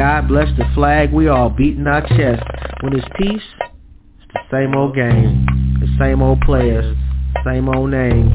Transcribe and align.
God 0.00 0.28
bless 0.28 0.48
the 0.56 0.64
flag, 0.74 1.12
we 1.12 1.28
all 1.28 1.50
beating 1.50 1.86
our 1.86 2.00
chest. 2.00 2.42
When 2.80 2.96
it's 2.96 3.06
peace, 3.18 3.42
it's 3.60 4.32
the 4.32 4.40
same 4.50 4.74
old 4.74 4.94
game, 4.94 5.44
the 5.78 5.88
same 6.02 6.22
old 6.22 6.40
players, 6.40 6.96
same 7.44 7.68
old 7.68 7.90
names. 7.90 8.32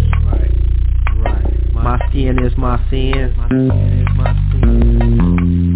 My 1.74 2.00
skin 2.08 2.38
is 2.46 2.56
my 2.56 2.78
sin. 2.92 3.34
My 3.36 3.48
skin 3.48 3.66
is 4.00 4.08
my 4.16 4.32
sin. 4.52 5.74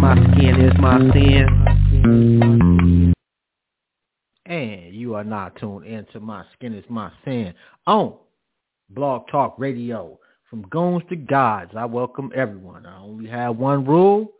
My 0.00 0.16
skin 0.32 0.60
is 0.60 0.76
my 0.80 0.98
sin. 1.12 1.46
And 4.46 4.92
you 4.92 5.14
are 5.14 5.22
not 5.22 5.54
tuned 5.60 5.86
into 5.86 6.18
My 6.18 6.44
Skin 6.54 6.74
is 6.74 6.84
My 6.88 7.12
Sin 7.24 7.54
on 7.86 8.14
Blog 8.90 9.28
Talk 9.28 9.54
Radio. 9.58 10.18
From 10.50 10.62
goons 10.68 11.02
to 11.08 11.16
gods, 11.16 11.72
I 11.76 11.84
welcome 11.86 12.30
everyone. 12.34 12.86
I 12.86 13.00
only 13.00 13.28
have 13.28 13.56
one 13.56 13.84
rule, 13.84 14.32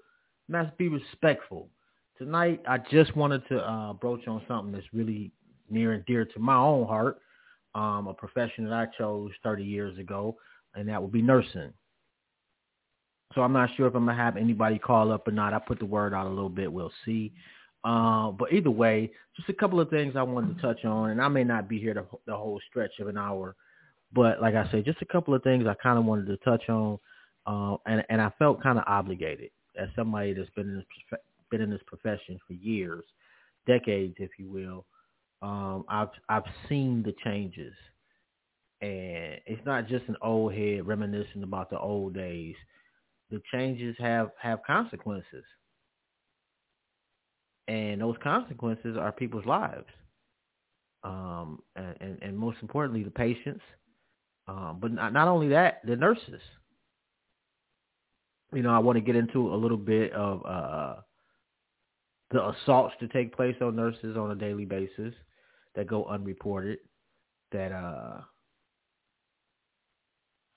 and 0.46 0.54
that's 0.54 0.70
be 0.76 0.88
respectful. 0.88 1.68
Tonight, 2.16 2.62
I 2.68 2.78
just 2.78 3.16
wanted 3.16 3.46
to 3.48 3.58
uh, 3.58 3.92
broach 3.92 4.28
on 4.28 4.40
something 4.46 4.72
that's 4.72 4.86
really 4.94 5.32
near 5.68 5.92
and 5.94 6.06
dear 6.06 6.24
to 6.24 6.38
my 6.38 6.54
own 6.54 6.86
heart, 6.86 7.18
um, 7.74 8.06
a 8.06 8.14
profession 8.14 8.64
that 8.64 8.72
I 8.72 8.86
chose 8.96 9.32
30 9.42 9.64
years 9.64 9.98
ago, 9.98 10.36
and 10.76 10.88
that 10.88 11.02
would 11.02 11.10
be 11.10 11.22
nursing. 11.22 11.72
So 13.34 13.42
I'm 13.42 13.52
not 13.52 13.70
sure 13.76 13.88
if 13.88 13.94
I'm 13.96 14.04
going 14.04 14.16
to 14.16 14.22
have 14.22 14.36
anybody 14.36 14.78
call 14.78 15.10
up 15.10 15.26
or 15.26 15.32
not. 15.32 15.54
I 15.54 15.58
put 15.58 15.80
the 15.80 15.86
word 15.86 16.14
out 16.14 16.26
a 16.26 16.30
little 16.30 16.48
bit. 16.48 16.72
We'll 16.72 16.92
see. 17.04 17.32
Uh, 17.82 18.30
but 18.30 18.52
either 18.52 18.70
way, 18.70 19.10
just 19.36 19.48
a 19.48 19.52
couple 19.52 19.80
of 19.80 19.90
things 19.90 20.14
I 20.14 20.22
wanted 20.22 20.56
to 20.56 20.62
touch 20.62 20.84
on, 20.84 21.10
and 21.10 21.20
I 21.20 21.26
may 21.26 21.42
not 21.42 21.68
be 21.68 21.80
here 21.80 21.94
the, 21.94 22.06
the 22.26 22.36
whole 22.36 22.60
stretch 22.70 22.92
of 23.00 23.08
an 23.08 23.18
hour, 23.18 23.56
but 24.12 24.40
like 24.40 24.54
I 24.54 24.70
said, 24.70 24.84
just 24.84 25.02
a 25.02 25.06
couple 25.06 25.34
of 25.34 25.42
things 25.42 25.66
I 25.66 25.74
kind 25.82 25.98
of 25.98 26.04
wanted 26.04 26.26
to 26.26 26.36
touch 26.38 26.68
on, 26.68 26.98
uh, 27.46 27.76
and 27.86 28.04
and 28.08 28.20
I 28.20 28.30
felt 28.38 28.62
kind 28.62 28.78
of 28.78 28.84
obligated 28.86 29.50
as 29.78 29.88
somebody 29.96 30.32
that's 30.32 30.50
been 30.50 30.68
in 30.68 30.76
this 30.76 31.20
been 31.50 31.60
in 31.60 31.70
this 31.70 31.82
profession 31.86 32.38
for 32.46 32.54
years, 32.54 33.04
decades, 33.66 34.14
if 34.18 34.30
you 34.38 34.50
will. 34.50 34.86
Um, 35.42 35.84
I've 35.88 36.08
I've 36.28 36.44
seen 36.68 37.02
the 37.02 37.14
changes, 37.24 37.74
and 38.80 39.40
it's 39.46 39.64
not 39.66 39.88
just 39.88 40.06
an 40.08 40.16
old 40.22 40.54
head 40.54 40.86
reminiscing 40.86 41.42
about 41.42 41.70
the 41.70 41.78
old 41.78 42.14
days. 42.14 42.54
The 43.30 43.42
changes 43.52 43.96
have 43.98 44.30
have 44.40 44.60
consequences 44.66 45.44
and 47.68 48.00
those 48.00 48.16
consequences 48.22 48.96
are 48.96 49.12
people's 49.12 49.46
lives, 49.46 49.86
um, 51.04 51.60
and, 51.74 51.96
and, 52.00 52.18
and 52.22 52.38
most 52.38 52.58
importantly, 52.62 53.02
the 53.02 53.10
patients. 53.10 53.62
Um, 54.48 54.78
but 54.80 54.92
not, 54.92 55.12
not 55.12 55.28
only 55.28 55.48
that, 55.48 55.80
the 55.84 55.96
nurses. 55.96 56.40
You 58.52 58.62
know, 58.62 58.70
I 58.70 58.78
want 58.78 58.96
to 58.96 59.00
get 59.00 59.16
into 59.16 59.52
a 59.52 59.56
little 59.56 59.76
bit 59.76 60.12
of 60.12 60.46
uh, 60.46 60.94
the 62.30 62.48
assaults 62.48 62.94
that 63.00 63.12
take 63.12 63.34
place 63.34 63.56
on 63.60 63.74
nurses 63.74 64.16
on 64.16 64.30
a 64.30 64.36
daily 64.36 64.64
basis 64.64 65.14
that 65.74 65.88
go 65.88 66.04
unreported. 66.06 66.78
That 67.52 67.72
uh, 67.72 68.20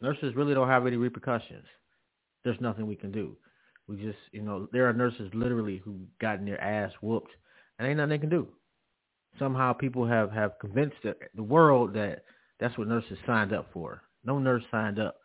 nurses 0.01 0.35
really 0.35 0.53
don't 0.53 0.67
have 0.67 0.85
any 0.85 0.97
repercussions. 0.97 1.65
There's 2.43 2.59
nothing 2.61 2.87
we 2.87 2.95
can 2.95 3.11
do. 3.11 3.37
We 3.87 3.97
just, 3.97 4.17
you 4.31 4.43
know, 4.43 4.67
there 4.71 4.87
are 4.87 4.93
nurses 4.93 5.29
literally 5.33 5.81
who 5.83 5.99
gotten 6.21 6.45
their 6.45 6.61
ass 6.61 6.91
whooped, 7.01 7.31
and 7.77 7.87
ain't 7.87 7.97
nothing 7.97 8.09
they 8.09 8.17
can 8.19 8.29
do. 8.29 8.47
Somehow 9.39 9.73
people 9.73 10.05
have 10.05 10.31
have 10.31 10.59
convinced 10.59 10.97
the, 11.03 11.15
the 11.35 11.43
world 11.43 11.93
that 11.93 12.23
that's 12.59 12.77
what 12.77 12.87
nurses 12.87 13.17
signed 13.25 13.53
up 13.53 13.67
for. 13.73 14.01
No 14.23 14.39
nurse 14.39 14.63
signed 14.69 14.99
up 14.99 15.17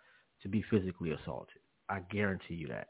to 0.43 0.49
be 0.49 0.65
physically 0.71 1.11
assaulted. 1.11 1.59
I 1.89 2.01
guarantee 2.11 2.55
you 2.55 2.69
that. 2.69 2.89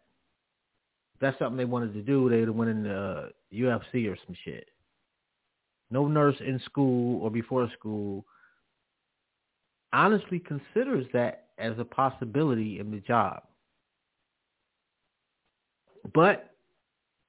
If 1.14 1.20
that's 1.20 1.38
something 1.38 1.56
they 1.56 1.64
wanted 1.64 1.94
to 1.94 2.02
do, 2.02 2.28
they'd 2.28 2.46
have 2.46 2.54
went 2.54 2.70
in 2.70 2.82
the 2.82 3.30
UFC 3.52 4.06
uh, 4.06 4.10
or 4.10 4.16
some 4.26 4.36
shit. 4.44 4.68
No 5.90 6.08
nurse 6.08 6.36
in 6.40 6.60
school 6.64 7.22
or 7.22 7.30
before 7.30 7.70
school 7.78 8.24
honestly 9.92 10.40
considers 10.40 11.06
that 11.12 11.46
as 11.58 11.78
a 11.78 11.84
possibility 11.84 12.80
in 12.80 12.90
the 12.90 12.98
job. 12.98 13.42
But, 16.12 16.50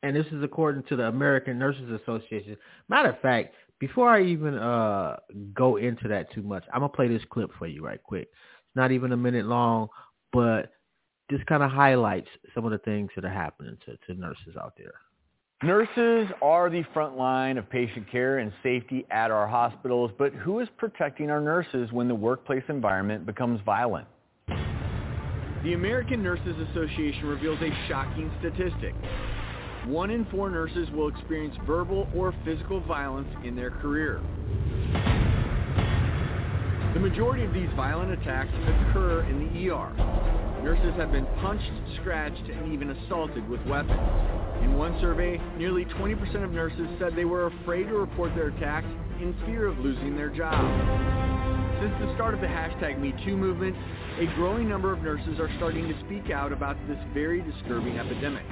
and 0.04 0.16
this 0.16 0.26
is 0.32 0.44
according 0.44 0.84
to 0.90 0.96
the 0.96 1.04
American 1.04 1.60
Nurses 1.60 2.00
Association. 2.02 2.58
Matter 2.90 3.10
of 3.10 3.20
fact, 3.22 3.54
before 3.80 4.10
I 4.10 4.24
even 4.24 4.56
uh, 4.56 5.18
go 5.54 5.78
into 5.78 6.08
that 6.08 6.32
too 6.34 6.42
much, 6.42 6.64
I'm 6.74 6.82
gonna 6.82 6.90
play 6.90 7.08
this 7.08 7.24
clip 7.30 7.52
for 7.58 7.68
you 7.68 7.84
right 7.84 8.02
quick. 8.02 8.30
It's 8.32 8.76
not 8.76 8.92
even 8.92 9.12
a 9.12 9.18
minute 9.18 9.46
long, 9.46 9.90
but 10.32 10.72
this 11.30 11.42
kind 11.48 11.64
of 11.64 11.72
highlights 11.72 12.30
some 12.54 12.66
of 12.66 12.72
the 12.72 12.78
things 12.80 13.10
that 13.16 13.26
are 13.26 13.30
happening 13.30 13.78
to, 13.86 13.98
to 14.08 14.20
nurses 14.20 14.56
out 14.60 14.74
there. 14.78 14.94
Nurses 15.64 16.28
are 16.42 16.70
the 16.70 16.84
front 16.94 17.18
line 17.18 17.58
of 17.58 17.70
patient 17.70 18.12
care 18.12 18.40
and 18.40 18.52
safety 18.62 19.06
at 19.10 19.32
our 19.32 19.48
hospitals, 19.48 20.12
but 20.18 20.34
who 20.34 20.60
is 20.60 20.68
protecting 20.78 21.32
our 21.32 21.42
nurses 21.42 21.92
when 21.92 22.08
the 22.08 22.16
workplace 22.16 22.64
environment 22.68 23.26
becomes 23.26 23.60
violent? 23.66 24.08
The 24.48 25.74
American 25.74 26.22
Nurses 26.22 26.56
Association 26.70 27.26
reveals 27.26 27.60
a 27.62 27.72
shocking 27.88 28.32
statistic. 28.40 28.94
One 29.88 30.10
in 30.10 30.26
four 30.26 30.50
nurses 30.50 30.90
will 30.92 31.10
experience 31.10 31.56
verbal 31.68 32.08
or 32.16 32.34
physical 32.44 32.82
violence 32.82 33.30
in 33.44 33.56
their 33.56 33.70
career. 33.70 34.20
The 36.96 37.00
majority 37.00 37.44
of 37.44 37.54
these 37.54 37.70
violent 37.76 38.12
attacks 38.12 38.50
occur 38.50 39.24
in 39.30 39.38
the 39.46 39.70
ER. 39.70 39.94
Nurses 40.64 40.96
have 40.96 41.12
been 41.12 41.28
punched, 41.40 41.70
scratched, 42.02 42.50
and 42.50 42.74
even 42.74 42.90
assaulted 42.90 43.48
with 43.48 43.64
weapons. 43.68 44.00
In 44.64 44.76
one 44.76 45.00
survey, 45.00 45.40
nearly 45.56 45.86
20% 45.86 46.44
of 46.44 46.52
nurses 46.52 46.88
said 46.98 47.16
they 47.16 47.26
were 47.26 47.46
afraid 47.46 47.84
to 47.84 47.94
report 47.94 48.34
their 48.34 48.48
attacks 48.48 48.88
in 49.22 49.36
fear 49.46 49.68
of 49.68 49.78
losing 49.78 50.16
their 50.16 50.30
job. 50.30 50.66
Since 51.80 51.94
the 52.00 52.12
start 52.16 52.34
of 52.34 52.42
the 52.42 52.48
hashtag 52.48 52.98
MeToo 52.98 53.38
movement, 53.38 53.76
a 54.18 54.26
growing 54.34 54.68
number 54.68 54.92
of 54.92 55.04
nurses 55.04 55.40
are 55.40 55.52
starting 55.58 55.88
to 55.88 56.00
speak 56.06 56.32
out 56.32 56.52
about 56.52 56.76
this 56.88 56.98
very 57.14 57.44
disturbing 57.44 58.00
epidemic. 58.00 58.46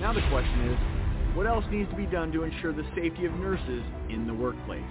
Now 0.00 0.12
the 0.12 0.20
question 0.30 0.68
is, 0.68 1.36
what 1.36 1.46
else 1.46 1.64
needs 1.70 1.90
to 1.90 1.96
be 1.96 2.06
done 2.06 2.30
to 2.32 2.44
ensure 2.44 2.72
the 2.72 2.84
safety 2.94 3.26
of 3.26 3.32
nurses 3.34 3.82
in 4.08 4.26
the 4.26 4.34
workplace? 4.34 4.82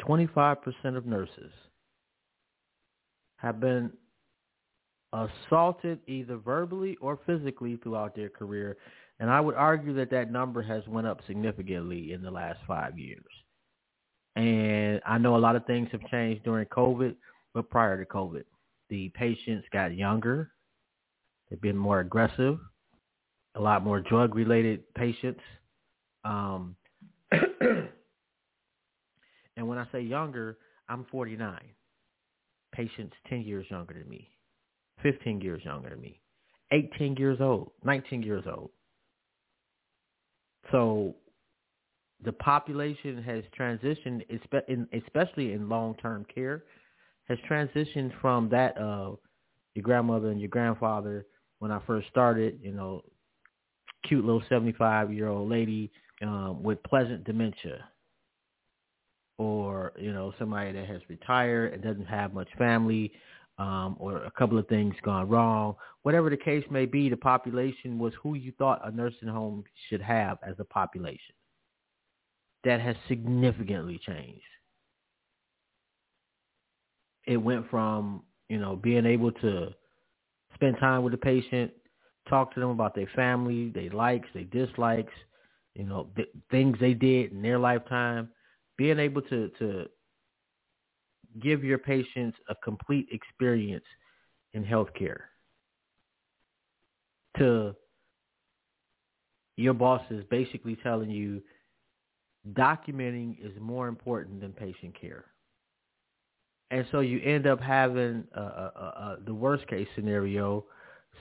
25% 0.00 0.96
of 0.96 1.06
nurses 1.06 1.50
have 3.38 3.58
been 3.58 3.90
assaulted 5.12 5.98
either 6.06 6.36
verbally 6.36 6.96
or 7.00 7.18
physically 7.26 7.76
throughout 7.82 8.14
their 8.14 8.28
career. 8.28 8.76
And 9.18 9.30
I 9.30 9.40
would 9.40 9.54
argue 9.54 9.94
that 9.94 10.10
that 10.10 10.30
number 10.30 10.62
has 10.62 10.86
went 10.86 11.06
up 11.06 11.20
significantly 11.26 12.12
in 12.12 12.22
the 12.22 12.30
last 12.30 12.60
five 12.66 12.98
years. 12.98 13.24
And 14.36 15.00
I 15.06 15.18
know 15.18 15.36
a 15.36 15.38
lot 15.38 15.56
of 15.56 15.64
things 15.66 15.88
have 15.92 16.06
changed 16.10 16.44
during 16.44 16.66
COVID, 16.66 17.16
but 17.54 17.70
prior 17.70 17.98
to 17.98 18.08
COVID, 18.08 18.44
the 18.90 19.08
patients 19.10 19.66
got 19.72 19.96
younger. 19.96 20.52
They've 21.50 21.60
been 21.60 21.76
more 21.76 22.00
aggressive, 22.00 22.58
a 23.54 23.60
lot 23.60 23.84
more 23.84 24.00
drug-related 24.00 24.94
patients. 24.94 25.40
Um, 26.24 26.76
and 27.30 27.88
when 29.56 29.78
I 29.78 29.86
say 29.92 30.00
younger, 30.00 30.58
I'm 30.88 31.06
49. 31.10 31.60
Patients 32.72 33.14
10 33.28 33.42
years 33.42 33.66
younger 33.70 33.94
than 33.94 34.08
me, 34.08 34.28
15 35.02 35.40
years 35.40 35.62
younger 35.64 35.90
than 35.90 36.00
me, 36.00 36.20
18 36.72 37.16
years 37.16 37.38
old, 37.40 37.70
19 37.84 38.22
years 38.22 38.44
old. 38.46 38.70
So 40.72 41.14
the 42.24 42.32
population 42.32 43.22
has 43.22 43.44
transitioned, 43.58 44.22
especially 44.92 45.52
in 45.52 45.68
long-term 45.68 46.26
care, 46.34 46.64
has 47.28 47.38
transitioned 47.50 48.12
from 48.20 48.48
that 48.50 48.76
of 48.76 49.18
your 49.74 49.82
grandmother 49.82 50.30
and 50.30 50.40
your 50.40 50.48
grandfather 50.48 51.26
when 51.58 51.70
I 51.70 51.80
first 51.86 52.08
started, 52.08 52.58
you 52.62 52.72
know, 52.72 53.02
cute 54.06 54.24
little 54.24 54.42
75-year-old 54.50 55.48
lady 55.48 55.90
um, 56.22 56.62
with 56.62 56.82
pleasant 56.84 57.24
dementia 57.24 57.84
or, 59.38 59.92
you 59.98 60.12
know, 60.12 60.32
somebody 60.38 60.72
that 60.72 60.86
has 60.86 61.00
retired 61.08 61.74
and 61.74 61.82
doesn't 61.82 62.06
have 62.06 62.32
much 62.32 62.48
family 62.56 63.12
um, 63.58 63.96
or 63.98 64.24
a 64.24 64.30
couple 64.30 64.58
of 64.58 64.66
things 64.68 64.94
gone 65.02 65.28
wrong. 65.28 65.74
Whatever 66.02 66.30
the 66.30 66.36
case 66.36 66.64
may 66.70 66.86
be, 66.86 67.08
the 67.08 67.16
population 67.16 67.98
was 67.98 68.12
who 68.22 68.34
you 68.34 68.52
thought 68.58 68.86
a 68.86 68.90
nursing 68.90 69.28
home 69.28 69.64
should 69.88 70.02
have 70.02 70.38
as 70.46 70.54
a 70.58 70.64
population. 70.64 71.34
That 72.64 72.80
has 72.80 72.96
significantly 73.08 74.00
changed 74.04 74.42
it 77.26 77.36
went 77.36 77.68
from 77.70 78.22
you 78.48 78.58
know 78.58 78.76
being 78.76 79.06
able 79.06 79.32
to 79.32 79.68
spend 80.56 80.78
time 80.80 81.04
with 81.04 81.12
the 81.12 81.18
patient, 81.18 81.72
talk 82.28 82.52
to 82.54 82.60
them 82.60 82.70
about 82.70 82.94
their 82.94 83.10
family, 83.14 83.70
their 83.70 83.90
likes, 83.90 84.28
their 84.34 84.44
dislikes, 84.44 85.14
you 85.74 85.84
know, 85.84 86.08
th- 86.16 86.28
things 86.50 86.76
they 86.80 86.94
did 86.94 87.32
in 87.32 87.42
their 87.42 87.58
lifetime, 87.58 88.30
being 88.78 88.98
able 88.98 89.22
to 89.22 89.50
to 89.60 89.86
give 91.40 91.64
your 91.64 91.78
patients 91.78 92.36
a 92.48 92.54
complete 92.64 93.08
experience 93.12 93.84
in 94.54 94.64
healthcare. 94.64 95.20
to 97.38 97.76
your 99.56 99.74
boss 99.74 100.02
is 100.10 100.24
basically 100.30 100.76
telling 100.82 101.10
you 101.10 101.42
documenting 102.52 103.36
is 103.44 103.52
more 103.60 103.88
important 103.88 104.40
than 104.40 104.52
patient 104.52 104.98
care. 105.00 105.26
And 106.70 106.84
so 106.90 107.00
you 107.00 107.20
end 107.20 107.46
up 107.46 107.60
having 107.60 108.24
uh, 108.36 108.40
uh, 108.40 108.70
uh, 108.98 109.16
the 109.24 109.34
worst 109.34 109.66
case 109.68 109.86
scenario, 109.94 110.64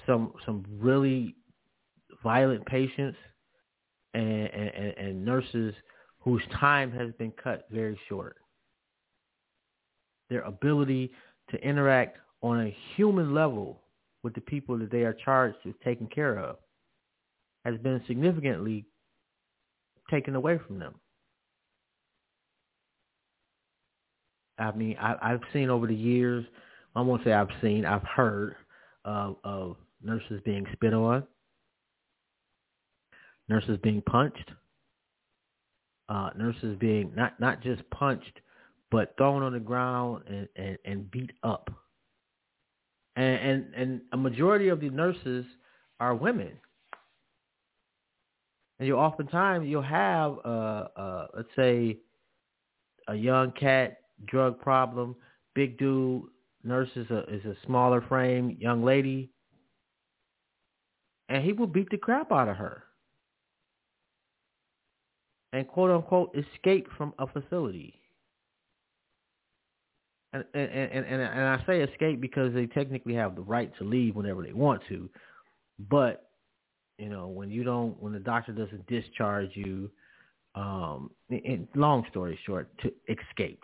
some 0.06 0.34
some 0.46 0.66
really 0.80 1.36
violent 2.24 2.66
patients 2.66 3.18
and, 4.14 4.48
and, 4.48 4.98
and 4.98 5.26
nurses 5.26 5.74
whose 6.20 6.42
time 6.60 6.92
has 6.92 7.12
been 7.20 7.32
cut 7.32 7.68
very 7.72 8.00
short. 8.10 8.38
Their 10.30 10.42
ability 10.42 11.12
to 11.52 11.58
interact 11.58 12.18
on 12.42 12.62
a 12.62 12.76
human 12.96 13.34
level 13.34 13.82
with 14.24 14.34
the 14.34 14.42
people 14.42 14.78
that 14.80 14.92
they 14.92 15.04
are 15.04 15.14
charged 15.14 15.58
with 15.64 15.80
taking 15.84 16.08
care 16.08 16.40
of 16.40 16.58
has 17.64 17.78
been 17.78 18.02
significantly 18.08 18.86
taken 20.10 20.36
away 20.36 20.60
from 20.66 20.80
them. 20.80 20.96
I 24.58 24.72
mean, 24.72 24.96
I, 25.00 25.16
I've 25.22 25.42
seen 25.54 25.70
over 25.70 25.88
the 25.88 25.96
years, 25.96 26.46
I 26.96 27.02
won't 27.02 27.24
say 27.24 27.34
I've 27.34 27.50
seen, 27.62 27.86
I've 27.86 28.04
heard 28.04 28.56
of, 29.04 29.36
of 29.44 29.76
nurses 30.02 30.42
being 30.46 30.66
spit 30.74 30.94
on, 30.94 31.24
nurses 33.50 33.78
being 33.84 34.02
punched, 34.02 34.52
uh, 36.10 36.30
nurses 36.38 36.78
being 36.80 37.12
not, 37.16 37.40
not 37.40 37.62
just 37.62 37.88
punched, 37.90 38.40
but 38.92 39.14
thrown 39.18 39.44
on 39.44 39.54
the 39.54 39.60
ground 39.60 40.24
and, 40.28 40.48
and, 40.56 40.78
and 40.86 41.12
beat 41.12 41.32
up. 41.44 41.70
And, 43.18 43.40
and, 43.40 43.74
and 43.76 44.02
a 44.14 44.18
majority 44.18 44.70
of 44.70 44.80
the 44.80 44.90
nurses 44.90 45.46
are 46.00 46.16
women. 46.16 46.52
And 48.80 48.88
you 48.88 48.98
oftentimes 48.98 49.68
you'll 49.68 49.82
have, 49.82 50.38
uh, 50.44 50.88
uh, 50.96 51.28
let's 51.36 51.50
say, 51.56 51.98
a 53.08 53.16
young 53.16 53.52
cat 53.52 54.00
drug 54.26 54.60
problem. 54.60 55.16
Big 55.54 55.78
dude, 55.78 56.24
nurse 56.64 56.90
is 56.96 57.10
a 57.12 57.24
is 57.34 57.46
a 57.46 57.56
smaller 57.66 58.02
frame 58.02 58.58
young 58.60 58.84
lady, 58.84 59.30
and 61.30 61.44
he 61.44 61.54
will 61.54 61.68
beat 61.68 61.90
the 61.90 61.98
crap 61.98 62.32
out 62.32 62.50
of 62.50 62.58
her, 62.58 62.84
and 65.54 65.68
quote 65.68 65.92
unquote 65.92 66.36
escape 66.36 66.88
from 66.98 67.14
a 67.20 67.28
facility. 67.28 68.00
And 70.34 70.44
and 70.54 70.70
and 70.70 71.06
and, 71.06 71.22
and 71.22 71.42
I 71.42 71.64
say 71.66 71.82
escape 71.82 72.20
because 72.20 72.54
they 72.54 72.66
technically 72.68 73.16
have 73.16 73.36
the 73.36 73.42
right 73.42 73.72
to 73.78 73.84
leave 73.86 74.16
whenever 74.16 74.44
they 74.44 74.54
want 74.54 74.82
to, 74.90 75.10
but 75.90 76.30
you 76.98 77.10
know 77.10 77.28
when 77.28 77.50
you 77.50 77.64
don't 77.64 78.02
when 78.02 78.14
the 78.14 78.20
doctor 78.20 78.52
doesn't 78.52 78.86
discharge 78.88 79.52
you 79.54 79.90
um 80.56 81.12
in, 81.30 81.68
long 81.76 82.06
story 82.10 82.40
short 82.46 82.70
to 82.80 82.92
escape 83.10 83.62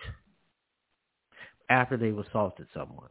after 1.72 1.96
they've 1.96 2.18
assaulted 2.18 2.68
someone. 2.74 3.10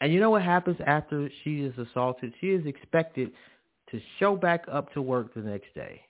And 0.00 0.12
you 0.12 0.20
know 0.20 0.30
what 0.30 0.42
happens 0.42 0.76
after 0.84 1.30
she 1.42 1.60
is 1.60 1.74
assaulted? 1.78 2.34
She 2.40 2.48
is 2.48 2.66
expected 2.66 3.30
to 3.90 4.00
show 4.18 4.36
back 4.36 4.64
up 4.70 4.92
to 4.92 5.02
work 5.02 5.32
the 5.34 5.40
next 5.40 5.72
day. 5.74 6.00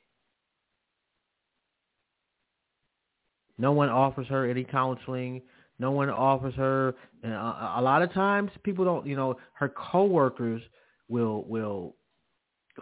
No 3.58 3.72
one 3.72 3.88
offers 3.88 4.26
her 4.28 4.48
any 4.48 4.64
counseling. 4.64 5.42
No 5.78 5.90
one 5.90 6.10
offers 6.10 6.54
her. 6.54 6.94
And 7.22 7.32
a, 7.32 7.74
a 7.76 7.82
lot 7.82 8.02
of 8.02 8.12
times, 8.12 8.50
people 8.62 8.84
don't. 8.84 9.06
You 9.06 9.16
know, 9.16 9.36
her 9.54 9.68
coworkers 9.68 10.62
will 11.08 11.44
will 11.44 11.96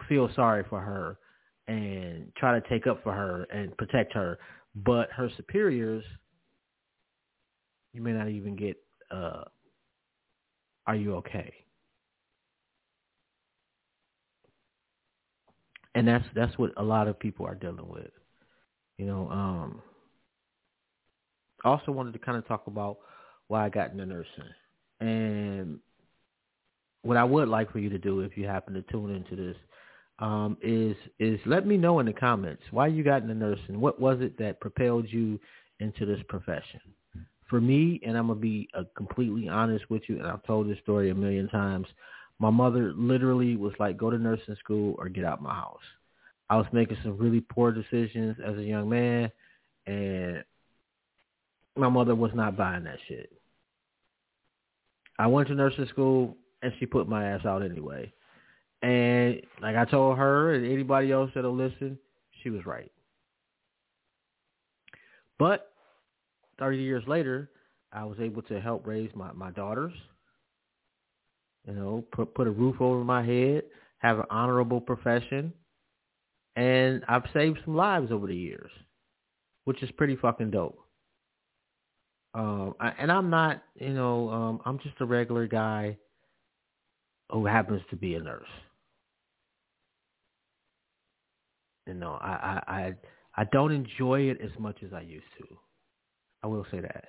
feel 0.07 0.29
sorry 0.35 0.63
for 0.69 0.79
her 0.79 1.17
and 1.67 2.31
try 2.37 2.59
to 2.59 2.69
take 2.69 2.87
up 2.87 3.01
for 3.03 3.11
her 3.11 3.43
and 3.51 3.75
protect 3.77 4.13
her, 4.13 4.37
but 4.75 5.09
her 5.11 5.29
superiors 5.35 6.03
you 7.97 8.03
may 8.03 8.13
not 8.13 8.29
even 8.29 8.55
get 8.55 8.77
uh, 9.09 9.43
are 10.85 10.95
you 10.95 11.15
okay? 11.15 11.51
And 15.95 16.07
that's 16.07 16.25
that's 16.35 16.55
what 16.59 16.73
a 16.77 16.83
lot 16.83 17.07
of 17.07 17.19
people 17.19 17.47
are 17.47 17.55
dealing 17.55 17.89
with. 17.89 18.11
You 18.99 19.07
know, 19.07 19.27
um 19.31 19.81
I 21.65 21.69
also 21.69 21.91
wanted 21.91 22.13
to 22.13 22.19
kind 22.19 22.37
of 22.37 22.47
talk 22.47 22.67
about 22.67 22.99
why 23.47 23.65
I 23.65 23.69
got 23.69 23.91
into 23.91 24.05
nursing. 24.05 24.29
And 24.99 25.79
what 27.01 27.17
I 27.17 27.23
would 27.23 27.47
like 27.49 27.71
for 27.71 27.79
you 27.79 27.89
to 27.89 27.97
do 27.97 28.19
if 28.19 28.37
you 28.37 28.45
happen 28.45 28.75
to 28.75 28.83
tune 28.83 29.09
into 29.09 29.35
this 29.35 29.57
um, 30.19 30.55
is 30.61 30.95
is 31.19 31.39
let 31.47 31.65
me 31.65 31.77
know 31.77 31.99
in 31.99 32.05
the 32.05 32.13
comments 32.13 32.61
why 32.69 32.87
you 32.87 33.03
got 33.03 33.23
into 33.23 33.33
nursing. 33.33 33.81
What 33.81 33.99
was 33.99 34.19
it 34.21 34.37
that 34.37 34.61
propelled 34.61 35.07
you 35.09 35.39
into 35.79 36.05
this 36.05 36.19
profession? 36.29 36.81
For 37.49 37.61
me, 37.61 37.99
and 38.05 38.17
I'm 38.17 38.27
gonna 38.27 38.39
be 38.39 38.67
uh, 38.73 38.83
completely 38.95 39.47
honest 39.47 39.89
with 39.89 40.03
you, 40.07 40.17
and 40.17 40.27
I've 40.27 40.43
told 40.43 40.69
this 40.69 40.79
story 40.79 41.09
a 41.09 41.15
million 41.15 41.47
times. 41.49 41.87
My 42.39 42.49
mother 42.49 42.93
literally 42.95 43.55
was 43.55 43.73
like, 43.79 43.97
"Go 43.97 44.09
to 44.09 44.17
nursing 44.17 44.55
school 44.55 44.95
or 44.97 45.09
get 45.09 45.25
out 45.25 45.41
my 45.41 45.53
house." 45.53 45.81
I 46.49 46.55
was 46.55 46.67
making 46.71 46.97
some 47.03 47.17
really 47.17 47.41
poor 47.41 47.71
decisions 47.71 48.37
as 48.43 48.57
a 48.57 48.63
young 48.63 48.89
man, 48.89 49.31
and 49.85 50.43
my 51.75 51.89
mother 51.89 52.15
was 52.15 52.31
not 52.33 52.55
buying 52.57 52.83
that 52.85 52.99
shit. 53.07 53.31
I 55.19 55.27
went 55.27 55.47
to 55.49 55.55
nursing 55.55 55.87
school, 55.87 56.37
and 56.61 56.71
she 56.79 56.85
put 56.85 57.07
my 57.07 57.27
ass 57.27 57.45
out 57.45 57.63
anyway. 57.63 58.11
And 58.81 59.41
like 59.61 59.75
I 59.75 59.85
told 59.85 60.17
her 60.17 60.53
and 60.53 60.65
anybody 60.65 61.11
else 61.11 61.31
that'll 61.33 61.55
listen, 61.55 61.97
she 62.43 62.49
was 62.49 62.65
right. 62.65 62.91
But 65.39 65.71
30 66.59 66.77
years 66.77 67.03
later, 67.07 67.49
I 67.91 68.03
was 68.05 68.17
able 68.19 68.41
to 68.43 68.59
help 68.59 68.85
raise 68.85 69.09
my, 69.15 69.31
my 69.33 69.51
daughters, 69.51 69.93
you 71.65 71.73
know, 71.73 72.03
put, 72.11 72.33
put 72.35 72.47
a 72.47 72.51
roof 72.51 72.81
over 72.81 73.03
my 73.03 73.23
head, 73.25 73.63
have 73.99 74.19
an 74.19 74.25
honorable 74.29 74.81
profession, 74.81 75.53
and 76.55 77.03
I've 77.07 77.23
saved 77.33 77.59
some 77.65 77.75
lives 77.75 78.11
over 78.11 78.27
the 78.27 78.35
years, 78.35 78.71
which 79.65 79.81
is 79.83 79.91
pretty 79.91 80.15
fucking 80.15 80.51
dope. 80.51 80.79
Um, 82.33 82.75
I, 82.79 82.89
and 82.99 83.11
I'm 83.11 83.29
not, 83.29 83.63
you 83.75 83.93
know, 83.93 84.29
um, 84.29 84.61
I'm 84.65 84.79
just 84.79 84.95
a 84.99 85.05
regular 85.05 85.47
guy 85.47 85.97
who 87.31 87.45
happens 87.45 87.81
to 87.89 87.95
be 87.95 88.15
a 88.15 88.19
nurse. 88.19 88.47
You 91.87 91.93
know, 91.93 92.13
I, 92.13 92.61
I, 92.67 92.73
I, 92.73 92.93
I 93.35 93.43
don't 93.45 93.71
enjoy 93.71 94.21
it 94.21 94.39
as 94.41 94.51
much 94.59 94.77
as 94.83 94.93
I 94.93 95.01
used 95.01 95.25
to. 95.39 95.57
I 96.43 96.47
will 96.47 96.65
say 96.71 96.79
that. 96.79 97.05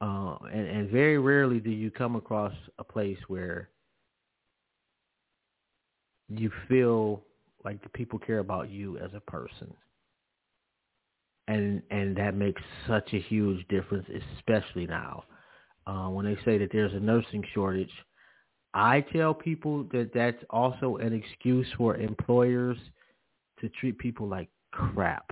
Uh, 0.00 0.36
and, 0.52 0.66
and 0.66 0.90
very 0.90 1.18
rarely 1.18 1.60
do 1.60 1.70
you 1.70 1.90
come 1.90 2.16
across 2.16 2.52
a 2.78 2.84
place 2.84 3.18
where 3.28 3.68
you 6.28 6.50
feel 6.68 7.22
like 7.64 7.82
the 7.82 7.88
people 7.90 8.18
care 8.18 8.38
about 8.40 8.70
you 8.70 8.98
as 8.98 9.10
a 9.14 9.20
person. 9.20 9.72
And 11.48 11.82
and 11.90 12.16
that 12.16 12.34
makes 12.34 12.62
such 12.86 13.12
a 13.12 13.20
huge 13.20 13.66
difference, 13.68 14.06
especially 14.38 14.86
now. 14.86 15.24
Uh, 15.86 16.08
when 16.08 16.24
they 16.24 16.36
say 16.44 16.56
that 16.58 16.70
there's 16.72 16.92
a 16.94 17.00
nursing 17.00 17.44
shortage, 17.52 17.90
I 18.74 19.00
tell 19.12 19.34
people 19.34 19.84
that 19.92 20.12
that's 20.14 20.42
also 20.50 20.96
an 20.96 21.12
excuse 21.12 21.66
for 21.76 21.96
employers 21.96 22.78
to 23.60 23.68
treat 23.68 23.98
people 23.98 24.28
like 24.28 24.48
crap 24.70 25.30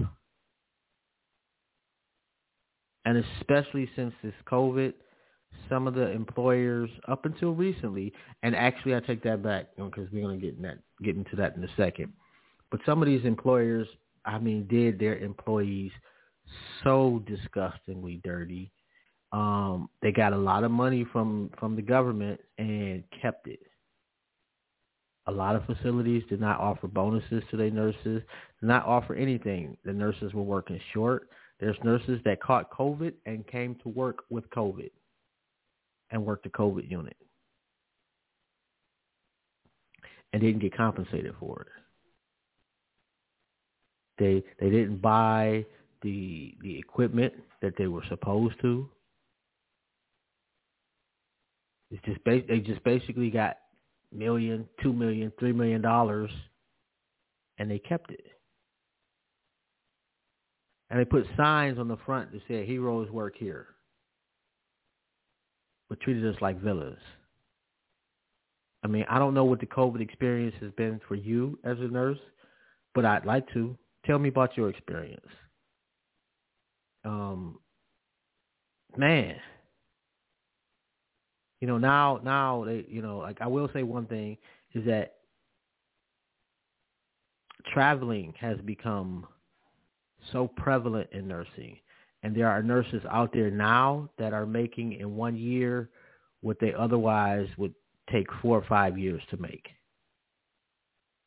and 3.04 3.24
especially 3.40 3.88
since 3.96 4.12
this 4.22 4.34
COVID, 4.50 4.92
some 5.68 5.86
of 5.86 5.94
the 5.94 6.10
employers 6.10 6.90
up 7.08 7.24
until 7.24 7.52
recently, 7.52 8.12
and 8.42 8.54
actually 8.54 8.94
I 8.94 9.00
take 9.00 9.22
that 9.24 9.42
back 9.42 9.66
because 9.76 10.08
we're 10.12 10.22
going 10.22 10.40
to 10.40 10.46
get 10.46 10.56
in 10.56 10.62
that 10.62 10.78
get 11.02 11.16
into 11.16 11.36
that 11.36 11.56
in 11.56 11.64
a 11.64 11.68
second. 11.76 12.12
But 12.70 12.80
some 12.86 13.02
of 13.02 13.06
these 13.06 13.24
employers, 13.24 13.88
I 14.24 14.38
mean, 14.38 14.66
did 14.68 14.98
their 14.98 15.18
employees 15.18 15.90
so 16.82 17.22
disgustingly 17.26 18.20
dirty. 18.24 18.70
Um, 19.32 19.88
they 20.02 20.12
got 20.12 20.32
a 20.32 20.38
lot 20.38 20.64
of 20.64 20.70
money 20.70 21.06
from 21.12 21.50
from 21.58 21.76
the 21.76 21.82
government 21.82 22.40
and 22.58 23.04
kept 23.22 23.46
it. 23.46 23.60
A 25.26 25.32
lot 25.32 25.54
of 25.54 25.64
facilities 25.66 26.24
did 26.28 26.40
not 26.40 26.58
offer 26.58 26.88
bonuses 26.88 27.42
to 27.50 27.56
their 27.56 27.70
nurses, 27.70 28.22
did 28.60 28.66
not 28.66 28.84
offer 28.86 29.14
anything. 29.14 29.76
The 29.84 29.92
nurses 29.92 30.34
were 30.34 30.42
working 30.42 30.80
short. 30.92 31.28
There's 31.60 31.76
nurses 31.84 32.20
that 32.24 32.42
caught 32.42 32.70
COVID 32.70 33.12
and 33.26 33.46
came 33.46 33.76
to 33.82 33.88
work 33.90 34.24
with 34.30 34.48
COVID 34.50 34.90
and 36.10 36.24
worked 36.24 36.44
the 36.44 36.50
COVID 36.50 36.90
unit 36.90 37.16
and 40.32 40.40
didn't 40.40 40.60
get 40.60 40.76
compensated 40.76 41.34
for 41.38 41.62
it. 41.62 41.68
They 44.18 44.44
they 44.58 44.70
didn't 44.70 45.02
buy 45.02 45.66
the 46.02 46.54
the 46.62 46.78
equipment 46.78 47.34
that 47.60 47.74
they 47.76 47.86
were 47.88 48.04
supposed 48.08 48.60
to. 48.62 48.88
It's 51.90 52.02
just 52.04 52.20
they 52.24 52.60
just 52.60 52.82
basically 52.84 53.30
got 53.30 53.58
million, 54.12 54.68
two 54.82 54.92
million, 54.92 55.32
three 55.38 55.52
million 55.52 55.82
dollars, 55.82 56.30
and 57.58 57.70
they 57.70 57.78
kept 57.78 58.10
it. 58.12 58.24
And 60.90 60.98
they 60.98 61.04
put 61.04 61.26
signs 61.36 61.78
on 61.78 61.88
the 61.88 61.96
front 62.04 62.32
that 62.32 62.42
said 62.48 62.66
heroes 62.66 63.10
work 63.10 63.34
here. 63.36 63.68
But 65.88 66.00
treated 66.00 66.26
us 66.26 66.40
like 66.40 66.60
villains. 66.60 66.98
I 68.82 68.88
mean, 68.88 69.04
I 69.08 69.18
don't 69.18 69.34
know 69.34 69.44
what 69.44 69.60
the 69.60 69.66
COVID 69.66 70.00
experience 70.00 70.54
has 70.60 70.72
been 70.72 71.00
for 71.06 71.14
you 71.14 71.58
as 71.64 71.78
a 71.78 71.88
nurse, 71.88 72.18
but 72.94 73.04
I'd 73.04 73.26
like 73.26 73.52
to. 73.54 73.76
Tell 74.06 74.18
me 74.18 74.30
about 74.30 74.56
your 74.56 74.70
experience. 74.70 75.26
Um, 77.04 77.58
man, 78.96 79.36
you 81.60 81.68
know 81.68 81.78
now 81.78 82.20
now 82.24 82.64
they 82.64 82.84
you 82.88 83.02
know 83.02 83.18
like 83.18 83.40
I 83.40 83.46
will 83.46 83.68
say 83.72 83.82
one 83.82 84.06
thing 84.06 84.38
is 84.74 84.84
that 84.86 85.16
traveling 87.72 88.32
has 88.40 88.58
become 88.64 89.26
so 90.32 90.48
prevalent 90.56 91.08
in 91.12 91.28
nursing, 91.28 91.78
and 92.22 92.34
there 92.34 92.48
are 92.48 92.62
nurses 92.62 93.02
out 93.10 93.32
there 93.32 93.50
now 93.50 94.08
that 94.18 94.32
are 94.32 94.46
making 94.46 94.94
in 94.94 95.16
one 95.16 95.36
year 95.36 95.90
what 96.42 96.58
they 96.60 96.72
otherwise 96.74 97.48
would 97.56 97.74
take 98.10 98.26
four 98.42 98.58
or 98.58 98.64
five 98.68 98.98
years 98.98 99.22
to 99.30 99.36
make 99.36 99.66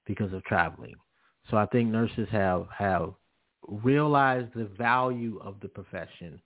because 0.05 0.33
of 0.33 0.43
traveling. 0.43 0.95
So 1.49 1.57
I 1.57 1.65
think 1.67 1.89
nurses 1.89 2.27
have 2.31 2.67
have 2.77 3.13
realized 3.67 4.53
the 4.53 4.65
value 4.77 5.39
of 5.43 5.55
the 5.61 5.67
profession 5.67 6.41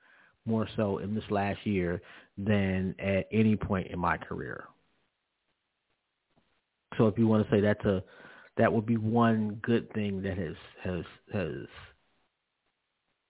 more 0.45 0.67
so 0.75 0.99
in 0.99 1.13
this 1.13 1.23
last 1.29 1.65
year 1.65 2.01
than 2.37 2.95
at 2.99 3.27
any 3.31 3.55
point 3.55 3.87
in 3.87 3.99
my 3.99 4.17
career. 4.17 4.65
So 6.97 7.07
if 7.07 7.17
you 7.17 7.27
want 7.27 7.45
to 7.47 7.51
say 7.51 7.61
that's 7.61 7.83
a 7.85 8.03
that 8.57 8.71
would 8.71 8.85
be 8.85 8.97
one 8.97 9.59
good 9.61 9.91
thing 9.93 10.21
that 10.23 10.37
has 10.37 10.55
has 10.83 11.05
has 11.33 11.67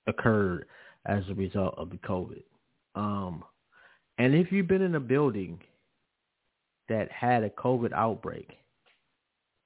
occurred 0.08 0.66
as 1.06 1.24
a 1.30 1.36
result 1.36 1.76
of 1.78 1.90
the 1.90 1.98
COVID. 1.98 2.44
Um, 2.96 3.44
and 4.18 4.34
if 4.34 4.52
you've 4.52 4.68
been 4.68 4.82
in 4.82 4.96
a 4.96 5.00
building 5.00 5.60
that 6.90 7.12
had 7.12 7.44
a 7.44 7.50
COVID 7.50 7.94
outbreak, 7.94 8.58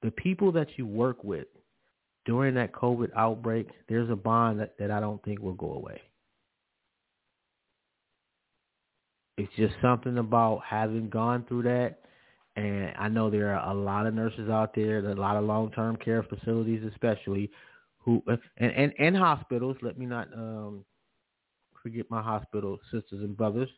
the 0.02 0.10
people 0.10 0.52
that 0.52 0.68
you 0.76 0.86
work 0.86 1.22
with 1.24 1.46
during 2.24 2.54
that 2.54 2.72
COVID 2.72 3.10
outbreak, 3.16 3.68
there's 3.88 4.10
a 4.10 4.16
bond 4.16 4.60
that, 4.60 4.74
that 4.78 4.90
I 4.90 5.00
don't 5.00 5.22
think 5.24 5.40
will 5.40 5.54
go 5.54 5.72
away. 5.72 6.00
It's 9.38 9.52
just 9.56 9.74
something 9.80 10.18
about 10.18 10.62
having 10.68 11.08
gone 11.08 11.44
through 11.48 11.62
that. 11.62 12.00
And 12.54 12.92
I 12.98 13.08
know 13.08 13.30
there 13.30 13.56
are 13.56 13.70
a 13.70 13.74
lot 13.74 14.06
of 14.06 14.12
nurses 14.12 14.50
out 14.50 14.74
there, 14.74 14.98
a 14.98 15.14
lot 15.14 15.36
of 15.36 15.44
long-term 15.44 15.96
care 15.96 16.22
facilities 16.22 16.82
especially, 16.92 17.50
who 18.04 18.22
and, 18.26 18.72
and, 18.72 18.92
and 18.98 19.16
hospitals, 19.16 19.76
let 19.82 19.98
me 19.98 20.06
not 20.06 20.28
um, 20.34 20.84
forget 21.82 22.06
my 22.10 22.22
hospital 22.22 22.78
sisters 22.90 23.22
and 23.22 23.36
brothers. 23.36 23.68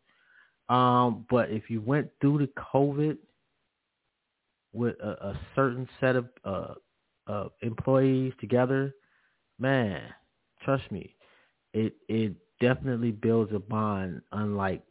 Um, 0.68 1.26
but 1.28 1.50
if 1.50 1.68
you 1.68 1.80
went 1.80 2.08
through 2.20 2.38
the 2.38 2.50
COVID– 2.74 3.18
with 4.74 4.96
a, 5.00 5.28
a 5.28 5.40
certain 5.54 5.88
set 6.00 6.16
of 6.16 6.26
uh, 6.44 6.74
uh, 7.26 7.48
employees 7.62 8.34
together, 8.40 8.92
man, 9.58 10.02
trust 10.64 10.90
me, 10.90 11.14
it 11.72 11.94
it 12.08 12.34
definitely 12.60 13.12
builds 13.12 13.52
a 13.54 13.58
bond 13.58 14.20
unlike 14.32 14.82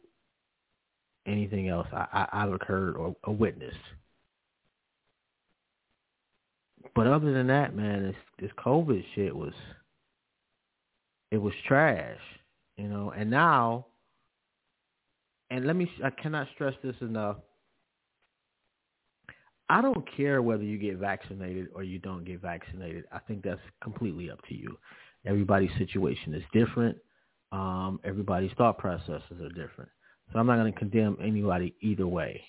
anything 1.26 1.68
else 1.68 1.86
I, 1.92 2.26
I, 2.32 2.40
have 2.42 2.60
heard 2.62 2.96
or, 2.96 3.14
or 3.24 3.34
witnessed. 3.34 3.76
But 6.94 7.06
other 7.06 7.32
than 7.32 7.46
that, 7.48 7.74
man, 7.74 8.02
this 8.04 8.16
this 8.38 8.50
COVID 8.64 9.04
shit 9.14 9.34
was 9.34 9.52
it 11.30 11.38
was 11.38 11.52
trash, 11.66 12.20
you 12.76 12.88
know. 12.88 13.12
And 13.16 13.30
now, 13.30 13.86
and 15.50 15.66
let 15.66 15.74
me, 15.74 15.90
I 16.04 16.10
cannot 16.10 16.46
stress 16.54 16.74
this 16.82 16.94
enough. 17.00 17.36
I 19.68 19.80
don't 19.80 20.04
care 20.16 20.42
whether 20.42 20.62
you 20.62 20.78
get 20.78 20.98
vaccinated 20.98 21.68
or 21.74 21.82
you 21.82 21.98
don't 21.98 22.24
get 22.24 22.40
vaccinated. 22.40 23.04
I 23.10 23.18
think 23.18 23.42
that's 23.42 23.60
completely 23.82 24.30
up 24.30 24.38
to 24.48 24.54
you. 24.54 24.78
Everybody's 25.26 25.70
situation 25.78 26.34
is 26.34 26.42
different. 26.52 26.96
Um, 27.50 27.98
everybody's 28.04 28.52
thought 28.56 28.78
processes 28.78 29.40
are 29.40 29.48
different. 29.48 29.90
So 30.32 30.38
I'm 30.38 30.46
not 30.46 30.56
going 30.56 30.72
to 30.72 30.78
condemn 30.78 31.16
anybody 31.20 31.74
either 31.80 32.06
way. 32.06 32.42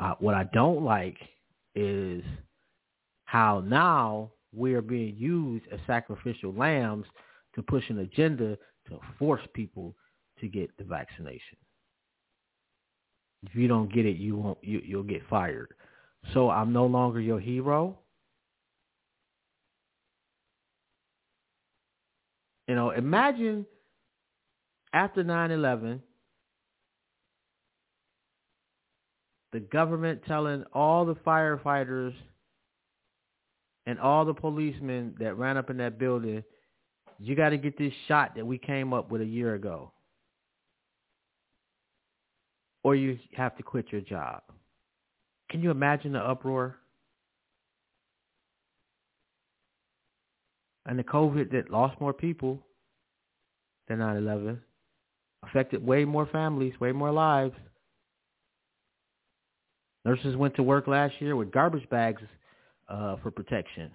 Uh, 0.00 0.14
what 0.20 0.34
I 0.34 0.44
don't 0.52 0.82
like 0.82 1.16
is 1.74 2.22
how 3.34 3.60
now 3.66 4.30
we 4.52 4.74
are 4.74 4.80
being 4.80 5.16
used 5.16 5.64
as 5.72 5.80
sacrificial 5.88 6.54
lambs 6.54 7.04
to 7.56 7.64
push 7.64 7.82
an 7.90 7.98
agenda 7.98 8.56
to 8.86 9.00
force 9.18 9.40
people 9.54 9.92
to 10.38 10.46
get 10.46 10.70
the 10.78 10.84
vaccination. 10.84 11.58
If 13.42 13.56
you 13.56 13.66
don't 13.66 13.92
get 13.92 14.06
it, 14.06 14.18
you 14.18 14.36
won't. 14.36 14.58
You, 14.62 14.80
you'll 14.84 15.02
get 15.02 15.28
fired. 15.28 15.74
So 16.32 16.48
I'm 16.48 16.72
no 16.72 16.86
longer 16.86 17.20
your 17.20 17.40
hero. 17.40 17.98
You 22.68 22.76
know, 22.76 22.90
imagine 22.90 23.66
after 24.92 25.24
9-11, 25.24 25.98
the 29.52 29.58
government 29.58 30.22
telling 30.24 30.62
all 30.72 31.04
the 31.04 31.16
firefighters 31.16 32.14
and 33.86 33.98
all 33.98 34.24
the 34.24 34.34
policemen 34.34 35.14
that 35.18 35.36
ran 35.36 35.56
up 35.56 35.70
in 35.70 35.76
that 35.78 35.98
building, 35.98 36.42
you 37.18 37.34
got 37.34 37.50
to 37.50 37.58
get 37.58 37.78
this 37.78 37.92
shot 38.08 38.34
that 38.36 38.46
we 38.46 38.58
came 38.58 38.92
up 38.92 39.10
with 39.10 39.20
a 39.20 39.26
year 39.26 39.54
ago. 39.54 39.92
Or 42.82 42.94
you 42.94 43.18
have 43.34 43.56
to 43.56 43.62
quit 43.62 43.86
your 43.90 44.00
job. 44.00 44.42
Can 45.50 45.62
you 45.62 45.70
imagine 45.70 46.12
the 46.12 46.20
uproar? 46.20 46.76
And 50.86 50.98
the 50.98 51.04
COVID 51.04 51.50
that 51.52 51.70
lost 51.70 51.98
more 52.00 52.12
people 52.12 52.60
than 53.88 53.98
9-11 53.98 54.58
affected 55.42 55.84
way 55.84 56.04
more 56.04 56.26
families, 56.26 56.78
way 56.80 56.92
more 56.92 57.12
lives. 57.12 57.54
Nurses 60.04 60.36
went 60.36 60.54
to 60.56 60.62
work 60.62 60.86
last 60.86 61.14
year 61.20 61.36
with 61.36 61.50
garbage 61.50 61.88
bags 61.88 62.20
uh, 62.88 63.16
for 63.22 63.30
protection. 63.30 63.90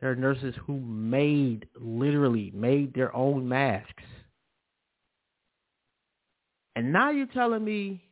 There 0.00 0.10
are 0.10 0.16
nurses 0.16 0.54
who 0.66 0.80
made, 0.80 1.66
literally 1.80 2.50
made 2.54 2.92
their 2.94 3.14
own 3.14 3.48
masks. 3.48 4.02
And 6.74 6.92
now 6.92 7.10
you're 7.10 7.26
telling 7.26 7.64
me 7.64 8.02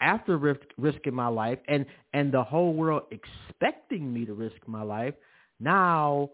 after 0.00 0.36
risk, 0.36 0.60
risking 0.78 1.14
my 1.14 1.28
life 1.28 1.58
and 1.68 1.84
and 2.12 2.32
the 2.32 2.42
whole 2.42 2.72
world 2.72 3.02
expecting 3.10 4.12
me 4.12 4.24
to 4.24 4.34
risk 4.34 4.56
my 4.66 4.82
life 4.82 5.14
now 5.58 6.30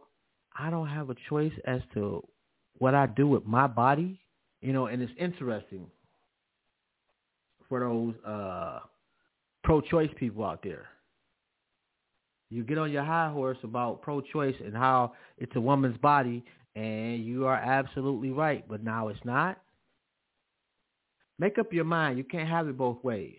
i 0.59 0.71
don't 0.71 0.89
have 0.89 1.11
a 1.11 1.17
choice 1.29 1.53
as 1.67 1.81
to 1.93 2.25
what 2.79 2.95
i 2.95 3.07
do 3.07 3.27
with 3.27 3.45
my 3.45 3.67
body 3.67 4.21
you 4.61 4.73
know 4.73 4.87
and 4.87 5.03
it's 5.03 5.13
interesting 5.19 5.87
for 7.69 7.81
those 7.81 8.15
uh 8.25 8.81
pro-choice 9.65 10.11
people 10.17 10.45
out 10.45 10.63
there 10.63 10.87
you 12.51 12.63
get 12.63 12.79
on 12.79 12.93
your 12.93 13.05
high 13.05 13.31
horse 13.31 13.59
about 13.63 14.03
pro-choice 14.03 14.55
and 14.65 14.75
how 14.75 15.13
it's 15.39 15.55
a 15.57 15.61
woman's 15.61 15.99
body 15.99 16.45
and 16.75 17.25
you 17.25 17.47
are 17.47 17.57
absolutely 17.57 18.31
right 18.31 18.67
but 18.69 18.83
now 18.83 19.09
it's 19.09 19.25
not 19.25 19.61
make 21.39 21.59
up 21.59 21.73
your 21.73 21.85
mind 21.85 22.19
you 22.19 22.25
can't 22.25 22.49
have 22.49 22.69
it 22.69 22.77
both 22.77 23.03
ways 23.03 23.37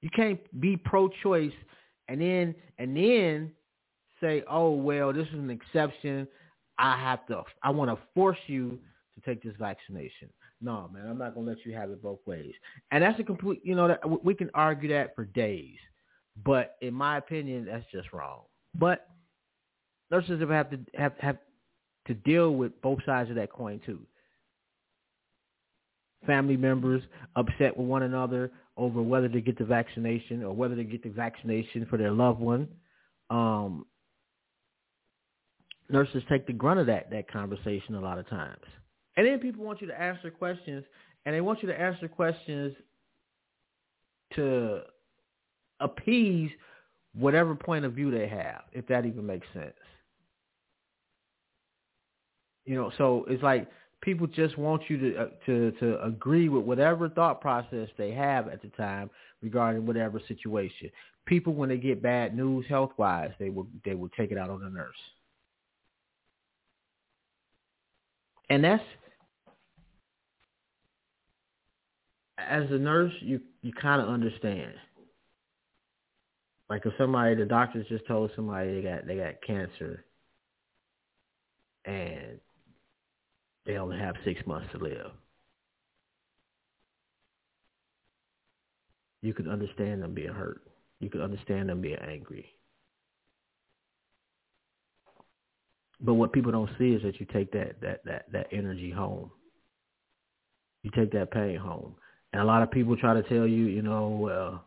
you 0.00 0.10
can't 0.10 0.38
be 0.60 0.76
pro-choice 0.76 1.52
and 2.08 2.20
then 2.20 2.54
and 2.78 2.96
then 2.96 3.52
say, 4.22 4.42
"Oh 4.48 4.70
well, 4.72 5.12
this 5.12 5.28
is 5.28 5.34
an 5.34 5.50
exception. 5.50 6.26
I 6.78 6.98
have 6.98 7.26
to. 7.26 7.42
I 7.62 7.70
want 7.70 7.90
to 7.90 7.98
force 8.14 8.38
you 8.46 8.78
to 9.14 9.20
take 9.24 9.42
this 9.42 9.54
vaccination." 9.58 10.28
No, 10.60 10.88
man, 10.92 11.08
I'm 11.08 11.18
not 11.18 11.34
gonna 11.34 11.46
let 11.46 11.64
you 11.66 11.74
have 11.74 11.90
it 11.90 12.02
both 12.02 12.20
ways. 12.26 12.54
And 12.90 13.02
that's 13.02 13.18
a 13.18 13.24
complete. 13.24 13.60
You 13.64 13.74
know, 13.74 13.88
that 13.88 14.24
we 14.24 14.34
can 14.34 14.50
argue 14.54 14.88
that 14.90 15.14
for 15.14 15.24
days, 15.24 15.76
but 16.44 16.76
in 16.80 16.94
my 16.94 17.18
opinion, 17.18 17.66
that's 17.66 17.84
just 17.92 18.12
wrong. 18.12 18.42
But 18.74 19.08
nurses 20.10 20.40
have 20.40 20.70
to 20.70 20.78
have 20.94 21.12
have 21.18 21.38
to 22.06 22.14
deal 22.14 22.54
with 22.54 22.80
both 22.82 23.00
sides 23.04 23.30
of 23.30 23.36
that 23.36 23.52
coin 23.52 23.80
too. 23.84 24.00
Family 26.26 26.56
members 26.56 27.02
upset 27.36 27.76
with 27.76 27.86
one 27.86 28.02
another 28.02 28.50
over 28.76 29.02
whether 29.02 29.28
to 29.28 29.40
get 29.40 29.58
the 29.58 29.64
vaccination 29.64 30.42
or 30.42 30.54
whether 30.54 30.76
to 30.76 30.84
get 30.84 31.02
the 31.02 31.10
vaccination 31.10 31.86
for 31.90 31.96
their 31.96 32.12
loved 32.12 32.40
one. 32.40 32.68
Um, 33.28 33.86
nurses 35.90 36.22
take 36.28 36.46
the 36.46 36.52
grunt 36.52 36.80
of 36.80 36.86
that 36.86 37.10
that 37.10 37.30
conversation 37.30 37.94
a 37.96 38.00
lot 38.00 38.18
of 38.18 38.28
times. 38.28 38.62
And 39.16 39.26
then 39.26 39.38
people 39.40 39.64
want 39.64 39.80
you 39.82 39.88
to 39.88 40.00
answer 40.00 40.30
questions, 40.30 40.84
and 41.26 41.34
they 41.34 41.40
want 41.40 41.62
you 41.62 41.68
to 41.68 41.78
answer 41.78 42.08
questions 42.08 42.74
to 44.34 44.82
appease 45.82 46.50
whatever 47.14 47.54
point 47.54 47.84
of 47.84 47.92
view 47.92 48.10
they 48.10 48.28
have, 48.28 48.62
if 48.72 48.86
that 48.88 49.04
even 49.04 49.26
makes 49.26 49.46
sense. 49.52 49.72
You 52.64 52.76
know, 52.76 52.92
so 52.96 53.24
it's 53.28 53.42
like 53.42 53.68
people 54.02 54.26
just 54.26 54.56
want 54.56 54.82
you 54.88 54.98
to 54.98 55.16
uh, 55.18 55.26
to 55.46 55.72
to 55.72 56.04
agree 56.04 56.48
with 56.48 56.64
whatever 56.64 57.08
thought 57.08 57.40
process 57.40 57.88
they 57.98 58.12
have 58.12 58.48
at 58.48 58.62
the 58.62 58.68
time 58.68 59.10
regarding 59.42 59.84
whatever 59.84 60.20
situation. 60.28 60.90
People, 61.26 61.54
when 61.54 61.68
they 61.68 61.76
get 61.76 62.02
bad 62.02 62.36
news 62.36 62.64
health 62.68 62.92
wise, 62.96 63.32
they 63.38 63.50
will 63.50 63.66
they 63.84 63.94
will 63.94 64.10
take 64.10 64.30
it 64.30 64.38
out 64.38 64.50
on 64.50 64.60
the 64.60 64.70
nurse, 64.70 64.96
and 68.48 68.62
that's 68.62 68.82
as 72.38 72.64
a 72.70 72.78
nurse, 72.78 73.12
you 73.20 73.40
you 73.62 73.72
kind 73.72 74.00
of 74.00 74.08
understand. 74.08 74.72
Like 76.72 76.86
if 76.86 76.94
somebody, 76.96 77.34
the 77.34 77.44
doctors 77.44 77.86
just 77.90 78.06
told 78.06 78.30
somebody 78.34 78.76
they 78.76 78.80
got 78.80 79.06
they 79.06 79.16
got 79.16 79.42
cancer, 79.46 80.06
and 81.84 82.40
they 83.66 83.76
only 83.76 83.98
have 83.98 84.14
six 84.24 84.40
months 84.46 84.68
to 84.72 84.78
live. 84.78 85.10
You 89.20 89.34
could 89.34 89.48
understand 89.48 90.02
them 90.02 90.14
being 90.14 90.32
hurt. 90.32 90.62
You 91.00 91.10
could 91.10 91.20
understand 91.20 91.68
them 91.68 91.82
being 91.82 91.98
angry. 91.98 92.46
But 96.00 96.14
what 96.14 96.32
people 96.32 96.52
don't 96.52 96.70
see 96.78 96.94
is 96.94 97.02
that 97.02 97.20
you 97.20 97.26
take 97.34 97.52
that 97.52 97.82
that 97.82 98.02
that 98.06 98.32
that 98.32 98.46
energy 98.50 98.90
home. 98.90 99.30
You 100.84 100.90
take 100.96 101.12
that 101.12 101.32
pain 101.32 101.56
home. 101.56 101.96
And 102.32 102.40
a 102.40 102.46
lot 102.46 102.62
of 102.62 102.70
people 102.70 102.96
try 102.96 103.12
to 103.12 103.22
tell 103.24 103.46
you, 103.46 103.66
you 103.66 103.82
know, 103.82 104.08
well, 104.08 104.64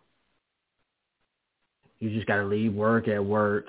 you 1.99 2.09
just 2.09 2.27
got 2.27 2.37
to 2.37 2.45
leave 2.45 2.73
work 2.73 3.07
at 3.07 3.23
work 3.23 3.67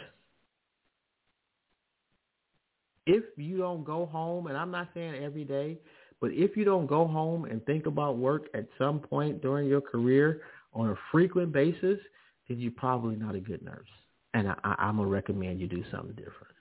if 3.07 3.25
you 3.37 3.57
don't 3.57 3.85
go 3.85 4.07
home, 4.07 4.49
and 4.49 4.57
I'm 4.57 4.71
not 4.71 4.89
saying 4.93 5.23
every 5.23 5.45
day, 5.45 5.79
but 6.21 6.33
if 6.33 6.57
you 6.57 6.65
don't 6.65 6.87
go 6.87 7.07
home 7.07 7.45
and 7.45 7.65
think 7.65 7.87
about 7.87 8.19
work 8.19 8.49
at 8.55 8.67
some 8.77 8.99
point 8.99 9.41
during 9.41 9.69
your 9.69 9.81
career 9.81 10.43
on 10.75 10.91
a 10.91 10.95
frequent 11.13 11.53
basis, 11.53 11.99
then 12.49 12.59
you're 12.59 12.73
probably 12.73 13.17
not 13.17 13.35
a 13.35 13.41
good 13.41 13.63
nurse. 13.63 13.89
And 14.35 14.49
I, 14.49 14.75
I'm 14.79 14.97
gonna 14.97 15.09
recommend 15.09 15.61
you 15.61 15.69
do 15.69 15.85
something 15.91 16.15
different. 16.17 16.55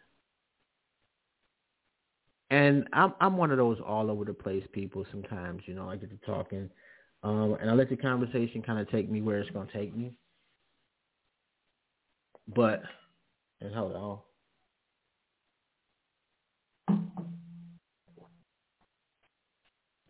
And 2.51 2.87
I'm 2.93 3.13
I'm 3.19 3.37
one 3.37 3.51
of 3.51 3.57
those 3.57 3.79
all 3.85 4.11
over 4.11 4.23
the 4.23 4.33
place 4.33 4.63
people. 4.71 5.05
Sometimes 5.11 5.63
you 5.65 5.73
know 5.73 5.89
I 5.89 5.95
get 5.95 6.11
to 6.11 6.25
talking, 6.25 6.69
um, 7.23 7.57
and 7.59 7.69
I 7.69 7.73
let 7.73 7.89
the 7.89 7.97
conversation 7.97 8.61
kind 8.61 8.79
of 8.79 8.89
take 8.91 9.09
me 9.09 9.21
where 9.21 9.39
it's 9.39 9.49
gonna 9.49 9.67
take 9.73 9.95
me. 9.95 10.13
But 12.47 12.83
and 13.61 13.73
hold 13.73 13.95
on. 13.95 14.19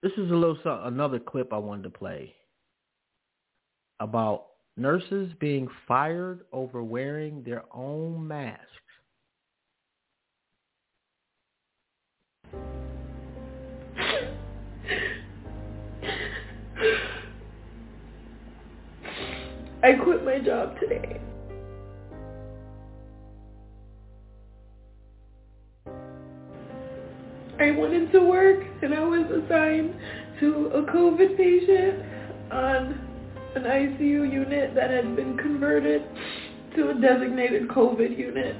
This 0.02 0.12
is 0.18 0.30
a 0.30 0.36
little 0.36 0.58
another 0.84 1.20
clip 1.20 1.52
I 1.52 1.58
wanted 1.58 1.84
to 1.84 1.90
play 1.90 2.36
about 4.00 4.46
nurses 4.78 5.32
being 5.40 5.68
fired 5.88 6.42
over 6.52 6.84
wearing 6.84 7.42
their 7.44 7.64
own 7.74 8.28
masks. 8.28 8.62
I 19.82 19.94
quit 20.04 20.26
my 20.26 20.40
job 20.40 20.80
today. 20.80 21.22
I 27.66 27.72
went 27.72 27.96
into 27.96 28.20
work 28.20 28.64
and 28.84 28.94
I 28.94 29.04
was 29.04 29.26
assigned 29.26 29.96
to 30.40 30.68
a 30.68 30.84
COVID 30.84 31.36
patient 31.36 32.00
on 32.52 33.02
an 33.56 33.64
ICU 33.64 34.32
unit 34.32 34.76
that 34.76 34.92
had 34.92 35.16
been 35.16 35.36
converted 35.36 36.04
to 36.76 36.92
a 36.92 36.94
designated 36.94 37.68
COVID 37.68 38.16
unit. 38.16 38.56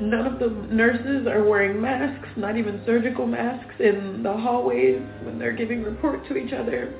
None 0.00 0.26
of 0.26 0.40
the 0.40 0.48
nurses 0.74 1.28
are 1.28 1.44
wearing 1.44 1.80
masks, 1.80 2.28
not 2.36 2.56
even 2.56 2.82
surgical 2.84 3.24
masks 3.24 3.74
in 3.78 4.24
the 4.24 4.32
hallways 4.32 5.00
when 5.22 5.38
they're 5.38 5.52
giving 5.52 5.84
report 5.84 6.26
to 6.26 6.36
each 6.36 6.52
other. 6.52 6.92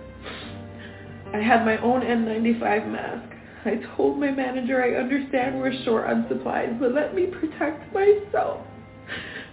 I 1.32 1.38
had 1.38 1.64
my 1.64 1.78
own 1.78 2.02
N95 2.02 2.92
mask. 2.92 3.28
I 3.64 3.80
told 3.96 4.20
my 4.20 4.30
manager 4.30 4.84
I 4.84 5.00
understand 5.02 5.58
we're 5.58 5.82
short 5.82 6.06
on 6.08 6.26
supplies, 6.28 6.76
but 6.78 6.94
let 6.94 7.12
me 7.12 7.26
protect 7.26 7.92
myself. 7.92 8.64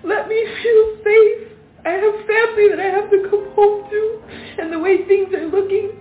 Let 0.03 0.27
me 0.27 0.45
feel 0.63 0.97
safe. 1.03 1.47
I 1.85 1.89
have 1.89 2.13
family 2.27 2.69
that 2.69 2.79
I 2.79 2.89
have 2.89 3.09
to 3.09 3.27
come 3.29 3.51
home 3.55 3.89
to, 3.89 4.21
and 4.59 4.71
the 4.71 4.79
way 4.79 5.05
things 5.07 5.33
are 5.33 5.47
looking, 5.47 5.91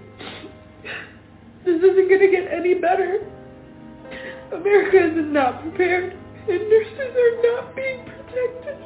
this 1.65 1.77
isn't 1.77 2.09
going 2.09 2.21
to 2.21 2.31
get 2.31 2.53
any 2.53 2.75
better. 2.75 3.27
America 4.53 5.19
is 5.19 5.33
not 5.33 5.63
prepared, 5.63 6.13
and 6.49 6.69
nurses 6.69 7.17
are 7.17 7.43
not 7.43 7.77
being 7.77 8.05
protected. 8.05 8.77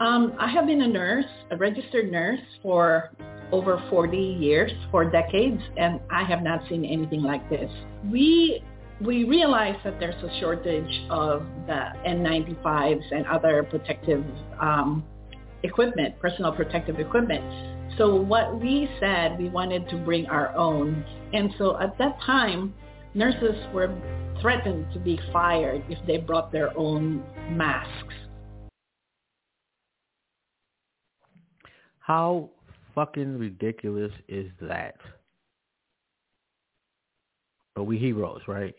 Um, 0.00 0.34
I 0.38 0.48
have 0.48 0.66
been 0.66 0.82
a 0.82 0.88
nurse, 0.88 1.26
a 1.50 1.56
registered 1.56 2.12
nurse 2.12 2.40
for 2.62 3.10
over 3.50 3.82
40 3.90 4.16
years, 4.16 4.70
for 4.90 5.04
decades, 5.10 5.60
and 5.76 6.00
I 6.10 6.22
have 6.24 6.42
not 6.42 6.60
seen 6.68 6.84
anything 6.84 7.22
like 7.22 7.48
this. 7.50 7.70
We 8.10 8.62
we 9.00 9.24
realize 9.24 9.76
that 9.84 10.00
there's 10.00 10.20
a 10.22 10.40
shortage 10.40 11.06
of 11.10 11.46
the 11.66 11.92
N95s 12.06 13.02
and 13.12 13.26
other 13.26 13.62
protective 13.62 14.24
um, 14.60 15.04
equipment, 15.62 16.18
personal 16.20 16.52
protective 16.52 16.98
equipment. 16.98 17.44
So 17.96 18.14
what 18.14 18.60
we 18.60 18.88
said, 19.00 19.38
we 19.38 19.48
wanted 19.48 19.88
to 19.90 19.96
bring 19.98 20.26
our 20.26 20.54
own. 20.56 21.04
And 21.32 21.50
so 21.58 21.78
at 21.80 21.96
that 21.98 22.20
time, 22.22 22.74
nurses 23.14 23.56
were 23.72 23.94
threatened 24.40 24.92
to 24.92 24.98
be 24.98 25.18
fired 25.32 25.84
if 25.88 25.98
they 26.06 26.16
brought 26.16 26.50
their 26.50 26.76
own 26.76 27.24
masks. 27.50 28.14
How 32.00 32.50
fucking 32.94 33.38
ridiculous 33.38 34.12
is 34.28 34.50
that? 34.60 34.96
But 37.76 37.84
we 37.84 37.98
heroes, 37.98 38.40
right? 38.48 38.74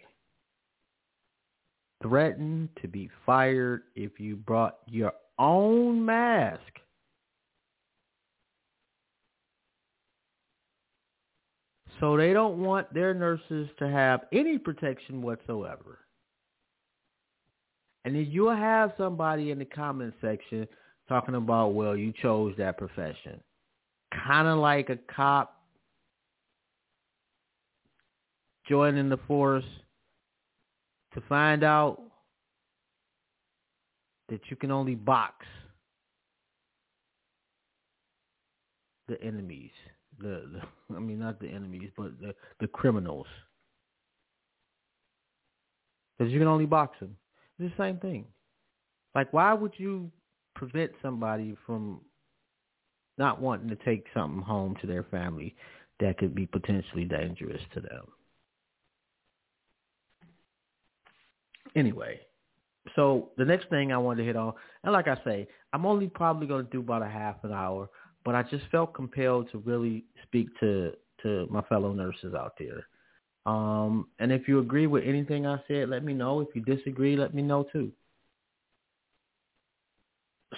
Threatened 2.02 2.70
to 2.82 2.88
be 2.88 3.10
fired 3.26 3.84
if 3.96 4.20
you 4.20 4.36
brought 4.36 4.78
your 4.88 5.14
own 5.38 6.04
mask. 6.06 6.62
So 12.00 12.16
they 12.16 12.32
don't 12.32 12.60
want 12.60 12.94
their 12.94 13.14
nurses 13.14 13.68
to 13.80 13.90
have 13.90 14.22
any 14.32 14.58
protection 14.58 15.22
whatsoever. 15.22 16.00
And 18.06 18.16
then 18.16 18.28
you'll 18.30 18.56
have 18.56 18.94
somebody 18.98 19.52
in 19.52 19.60
the 19.60 19.66
comment 19.66 20.14
section 20.22 20.68
talking 21.10 21.36
about, 21.36 21.74
well, 21.74 21.98
you 21.98 22.14
chose 22.22 22.54
that 22.58 22.78
profession. 22.78 23.42
Kind 24.26 24.48
of 24.48 24.60
like 24.60 24.90
a 24.90 24.98
cop 25.14 25.62
joining 28.68 29.10
the 29.10 29.20
force 29.28 29.66
to 31.14 31.22
find 31.28 31.64
out 31.64 32.02
that 34.30 34.42
you 34.50 34.56
can 34.56 34.72
only 34.72 34.96
box 34.96 35.46
the 39.08 39.22
enemies. 39.22 39.72
The, 40.20 40.44
the 40.54 40.62
I 40.96 41.00
mean 41.00 41.20
not 41.20 41.40
the 41.40 41.48
enemies, 41.50 41.92
but 41.98 42.20
the 42.20 42.34
the 42.60 42.68
criminals. 42.68 43.28
Because 46.18 46.32
you 46.34 46.40
can 46.40 46.48
only 46.48 46.66
box 46.66 47.00
them. 47.00 47.16
It's 47.58 47.74
the 47.76 47.84
same 47.84 47.98
thing. 47.98 48.26
Like, 49.16 49.32
why 49.34 49.54
would 49.54 49.74
you 49.78 50.12
prevent 50.56 50.92
somebody 51.02 51.56
from 51.66 52.02
not 53.18 53.42
wanting 53.42 53.70
to 53.70 53.78
take 53.78 54.06
something 54.14 54.42
home 54.42 54.76
to 54.82 54.88
their 54.88 55.04
family 55.04 55.56
that 56.00 56.18
could 56.18 56.36
be 56.36 56.46
potentially 56.46 57.06
dangerous 57.06 57.62
to 57.74 57.80
them? 57.80 58.06
Anyway, 61.76 62.20
so 62.96 63.30
the 63.38 63.46
next 63.46 63.70
thing 63.70 63.92
I 63.92 63.98
wanted 63.98 64.22
to 64.22 64.28
hit 64.28 64.36
on, 64.36 64.54
and 64.84 64.94
like 64.94 65.08
I 65.08 65.18
say, 65.24 65.48
I'm 65.74 65.86
only 65.86 66.08
probably 66.08 66.48
going 66.48 66.66
to 66.66 66.72
do 66.72 66.80
about 66.80 67.04
a 67.04 67.10
half 67.10 67.44
an 67.44 67.52
hour, 67.52 67.90
but 68.26 68.36
I 68.36 68.44
just 68.44 68.66
felt 68.72 68.94
compelled 68.94 69.52
to 69.52 69.60
really 69.60 70.06
speak 70.24 70.48
to 70.60 70.94
to 71.24 71.48
my 71.50 71.62
fellow 71.64 71.92
nurses 71.92 72.34
out 72.34 72.54
there. 72.58 72.88
Um, 73.46 74.08
and 74.20 74.32
if 74.32 74.48
you 74.48 74.60
agree 74.60 74.88
with 74.88 75.04
anything 75.06 75.46
I 75.46 75.58
said, 75.68 75.90
let 75.90 76.04
me 76.04 76.14
know. 76.14 76.40
If 76.40 76.50
you 76.54 76.62
disagree, 76.62 77.18
let 77.18 77.34
me 77.34 77.42
know 77.42 77.66
too. 77.72 77.92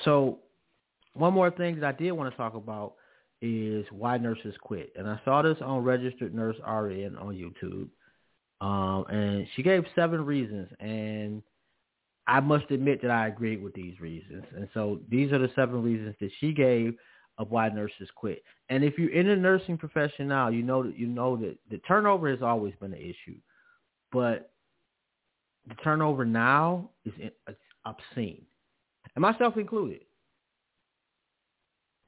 So 0.03 0.39
one 1.13 1.33
more 1.33 1.51
thing 1.51 1.79
that 1.79 1.95
I 1.95 1.97
did 1.97 2.11
want 2.11 2.31
to 2.31 2.37
talk 2.37 2.53
about 2.55 2.93
is 3.41 3.85
why 3.91 4.17
nurses 4.17 4.55
quit. 4.61 4.93
And 4.95 5.07
I 5.07 5.19
saw 5.25 5.41
this 5.41 5.57
on 5.61 5.83
Registered 5.83 6.33
Nurse 6.33 6.57
RN 6.59 7.17
on 7.17 7.35
YouTube. 7.35 7.87
Um, 8.61 9.05
and 9.09 9.47
she 9.55 9.63
gave 9.63 9.83
seven 9.95 10.23
reasons, 10.23 10.69
and 10.79 11.41
I 12.27 12.39
must 12.39 12.69
admit 12.69 13.01
that 13.01 13.11
I 13.11 13.27
agreed 13.27 13.61
with 13.61 13.73
these 13.73 13.99
reasons. 13.99 14.43
And 14.55 14.69
so 14.73 14.99
these 15.09 15.31
are 15.31 15.39
the 15.39 15.49
seven 15.55 15.81
reasons 15.81 16.15
that 16.21 16.29
she 16.39 16.53
gave 16.53 16.95
of 17.37 17.49
why 17.49 17.69
nurses 17.69 18.07
quit. 18.15 18.43
And 18.69 18.83
if 18.83 18.97
you're 18.97 19.11
in 19.11 19.27
the 19.27 19.35
nursing 19.35 19.77
profession 19.77 20.27
now, 20.27 20.49
you 20.49 20.61
know 20.61 20.83
that 20.83 20.97
you 20.97 21.07
know 21.07 21.35
that 21.37 21.57
the 21.71 21.79
turnover 21.79 22.29
has 22.29 22.43
always 22.43 22.73
been 22.79 22.93
an 22.93 22.99
issue, 22.99 23.37
but 24.11 24.51
the 25.67 25.75
turnover 25.75 26.23
now 26.23 26.89
is 27.03 27.13
obscene, 27.85 28.43
and 29.15 29.21
myself 29.21 29.57
included. 29.57 30.01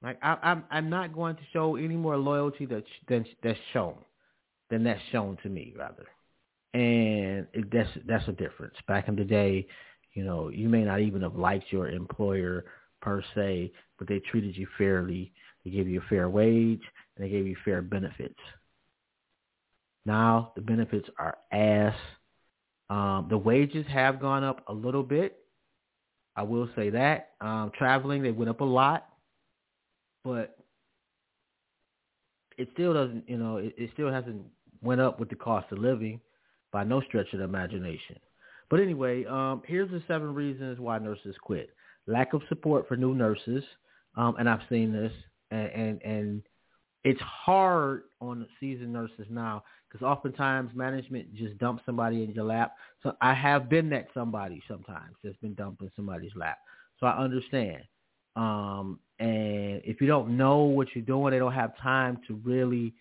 Like 0.04 0.20
I, 0.22 0.38
I'm, 0.44 0.66
I'm 0.70 0.90
not 0.90 1.14
going 1.16 1.36
to 1.38 1.42
show 1.52 1.78
any 1.78 1.96
more 1.96 2.18
loyalty 2.18 2.66
that 2.68 2.84
than 3.08 3.26
that's 3.42 3.58
shown, 3.72 3.96
than 4.70 4.84
that's 4.84 5.02
shown 5.12 5.38
to 5.44 5.50
me 5.50 5.74
rather, 5.78 6.06
and 6.74 7.48
that's 7.72 7.90
that's 8.08 8.28
a 8.28 8.34
difference. 8.34 8.76
Back 8.88 9.08
in 9.08 9.16
the 9.16 9.24
day, 9.24 9.68
you 10.14 10.24
know, 10.24 10.50
you 10.50 10.70
may 10.70 10.84
not 10.84 11.02
even 11.02 11.22
have 11.22 11.36
liked 11.36 11.72
your 11.72 11.90
employer 11.90 12.66
per 13.02 13.24
se, 13.36 13.72
but 13.98 14.08
they 14.08 14.20
treated 14.20 14.56
you 14.56 14.68
fairly. 14.78 15.34
They 15.64 15.72
gave 15.72 15.88
you 15.88 16.00
a 16.02 16.10
fair 16.10 16.30
wage 16.30 16.82
and 17.16 17.26
they 17.26 17.30
gave 17.30 17.48
you 17.48 17.56
fair 17.64 17.82
benefits. 17.82 18.40
Now 20.06 20.52
the 20.56 20.62
benefits 20.62 21.08
are 21.18 21.38
ass. 21.52 21.96
Um, 22.90 23.28
the 23.30 23.38
wages 23.38 23.86
have 23.88 24.20
gone 24.20 24.44
up 24.44 24.64
a 24.68 24.74
little 24.74 25.04
bit. 25.04 25.38
I 26.36 26.44
will 26.44 26.68
say 26.76 26.90
that. 26.90 27.32
Um, 27.40 27.72
traveling, 27.78 28.24
they 28.24 28.32
went 28.32 28.50
up 28.50 28.62
a 28.62 28.66
lot 28.66 29.08
but 30.24 30.58
it 32.58 32.70
still 32.74 32.94
doesn't, 32.94 33.28
you 33.28 33.38
know, 33.38 33.58
it, 33.58 33.74
it 33.78 33.90
still 33.94 34.12
hasn't 34.12 34.42
went 34.82 35.02
up 35.02 35.20
with 35.20 35.30
the 35.30 35.36
cost 35.36 35.72
of 35.72 35.80
living 35.80 36.20
by 36.74 36.84
no 36.84 37.00
stretch 37.02 37.32
of 37.32 37.40
the 37.40 37.46
imagination. 37.46 38.20
But 38.70 38.82
anyway, 38.82 39.24
um, 39.26 39.62
here's 39.66 39.92
the 39.92 40.04
seven 40.08 40.34
reasons 40.34 40.80
why 40.80 40.98
nurses 40.98 41.36
quit. 41.42 41.70
Lack 42.08 42.34
of 42.34 42.42
support 42.50 42.88
for 42.88 42.98
new 42.98 43.14
nurses, 43.14 43.64
um, 44.18 44.36
and 44.38 44.50
I've 44.50 44.68
seen 44.68 44.92
this, 44.92 45.14
and, 45.52 45.68
and, 45.70 46.02
and 46.02 46.42
it's 47.04 47.22
hard 47.22 48.04
on 48.20 48.46
seasoned 48.60 48.92
nurses 48.92 49.28
now 49.30 49.64
because 49.88 50.04
oftentimes 50.04 50.72
management 50.74 51.34
just 51.36 51.58
dumps 51.60 51.84
somebody 51.86 52.24
in 52.24 52.32
your 52.32 52.46
lap. 52.46 52.74
So 53.04 53.16
I 53.22 53.34
have 53.34 53.70
been 53.70 53.90
that 53.90 54.08
somebody 54.14 54.62
sometimes 54.68 55.16
that's 55.24 55.38
been 55.38 55.54
dumped 55.54 55.82
in 55.82 55.92
somebody's 55.96 56.32
lap. 56.36 56.58
So 57.00 57.06
I 57.06 57.18
understand. 57.18 57.84
Um, 58.36 59.00
and 59.20 59.82
if 59.86 60.02
you 60.02 60.08
don't 60.08 60.36
know 60.36 60.60
what 60.60 60.88
you're 60.96 61.06
doing, 61.06 61.32
they 61.32 61.40
don't 61.40 61.54
have 61.54 61.78
time 61.78 62.20
to 62.28 62.36
really, 62.44 62.94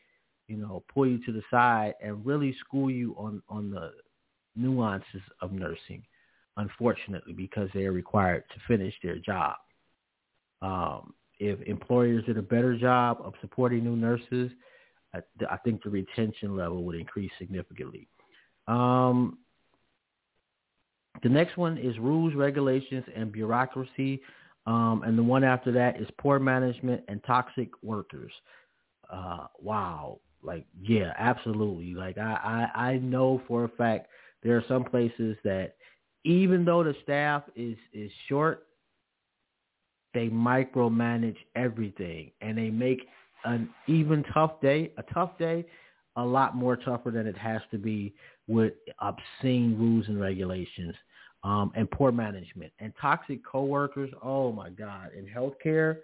you 0.53 0.59
know, 0.59 0.83
pull 0.93 1.07
you 1.07 1.19
to 1.25 1.33
the 1.33 1.43
side 1.51 1.95
and 2.03 2.27
really 2.27 2.55
school 2.61 2.91
you 2.91 3.15
on, 3.17 3.43
on 3.49 3.71
the 3.71 3.93
nuances 4.55 5.23
of 5.41 5.51
nursing, 5.51 6.03
unfortunately, 6.59 7.33
because 7.33 7.71
they 7.73 7.87
are 7.87 7.93
required 7.93 8.45
to 8.53 8.61
finish 8.69 8.93
their 9.03 9.17
job. 9.17 9.55
Um, 10.61 11.15
if 11.39 11.59
employers 11.63 12.27
did 12.27 12.37
a 12.37 12.43
better 12.43 12.77
job 12.77 13.23
of 13.25 13.33
supporting 13.41 13.83
new 13.83 13.97
nurses, 13.97 14.51
I, 15.15 15.21
I 15.51 15.57
think 15.57 15.83
the 15.83 15.89
retention 15.89 16.55
level 16.55 16.85
would 16.85 16.97
increase 16.97 17.33
significantly. 17.39 18.07
Um, 18.69 19.39
the 21.23 21.31
next 21.31 21.57
one 21.57 21.79
is 21.79 21.99
rules, 21.99 22.35
regulations, 22.35 23.05
and 23.17 23.33
bureaucracy. 23.33 24.21
Um, 24.67 25.03
and 25.07 25.17
the 25.17 25.23
one 25.23 25.45
after 25.45 25.73
that 25.73 25.99
is 25.99 26.07
poor 26.19 26.39
management 26.39 27.05
and 27.09 27.25
toxic 27.25 27.71
workers. 27.83 28.33
Uh, 29.11 29.47
wow. 29.59 30.21
Like, 30.43 30.67
yeah, 30.81 31.13
absolutely. 31.19 31.95
Like, 31.95 32.19
I, 32.19 32.69
I, 32.75 32.89
I 32.89 32.99
know 32.99 33.43
for 33.47 33.65
a 33.65 33.69
fact 33.69 34.09
there 34.43 34.57
are 34.57 34.65
some 34.69 34.85
places 34.85 35.37
that 35.45 35.77
even 36.25 36.65
though 36.65 36.83
the 36.83 36.95
staff 37.03 37.43
is, 37.57 37.77
is 37.93 38.11
short, 38.29 38.67
they 40.15 40.29
micromanage 40.29 41.37
everything 41.57 42.31
and 42.41 42.57
they 42.59 42.71
make 42.71 43.01
an 43.45 43.69
even 43.87 44.25
tough 44.35 44.61
day, 44.61 44.93
a 44.99 45.03
tough 45.15 45.39
day, 45.39 45.65
a 46.17 46.25
lot 46.25 46.55
more 46.55 46.77
tougher 46.77 47.11
than 47.11 47.27
it 47.27 47.37
has 47.37 47.63
to 47.71 47.79
be 47.79 48.15
with 48.47 48.75
obscene 49.01 49.77
rules 49.79 50.07
and 50.09 50.21
regulations 50.21 50.95
um, 51.45 51.73
and 51.75 51.91
poor 51.91 52.13
management 52.13 52.73
and 52.79 52.93
toxic 53.01 53.45
coworkers. 53.45 54.11
Oh 54.23 54.53
my 54.53 54.71
God! 54.71 55.11
In 55.17 55.27
healthcare, 55.27 55.99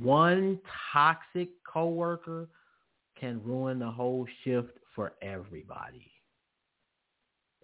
one 0.00 0.58
toxic 0.92 1.48
coworker 1.70 2.48
can 3.18 3.42
ruin 3.44 3.78
the 3.78 3.90
whole 3.90 4.26
shift 4.42 4.70
for 4.94 5.14
everybody. 5.22 6.10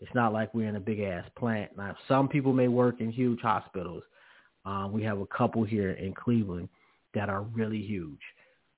It's 0.00 0.14
not 0.14 0.32
like 0.32 0.54
we're 0.54 0.68
in 0.68 0.76
a 0.76 0.80
big 0.80 1.00
ass 1.00 1.24
plant. 1.36 1.76
Now, 1.76 1.94
some 2.08 2.28
people 2.28 2.52
may 2.52 2.68
work 2.68 3.00
in 3.00 3.12
huge 3.12 3.40
hospitals. 3.40 4.02
Um, 4.64 4.92
we 4.92 5.02
have 5.04 5.20
a 5.20 5.26
couple 5.26 5.62
here 5.64 5.92
in 5.92 6.14
Cleveland 6.14 6.68
that 7.14 7.28
are 7.28 7.42
really 7.42 7.82
huge. 7.82 8.20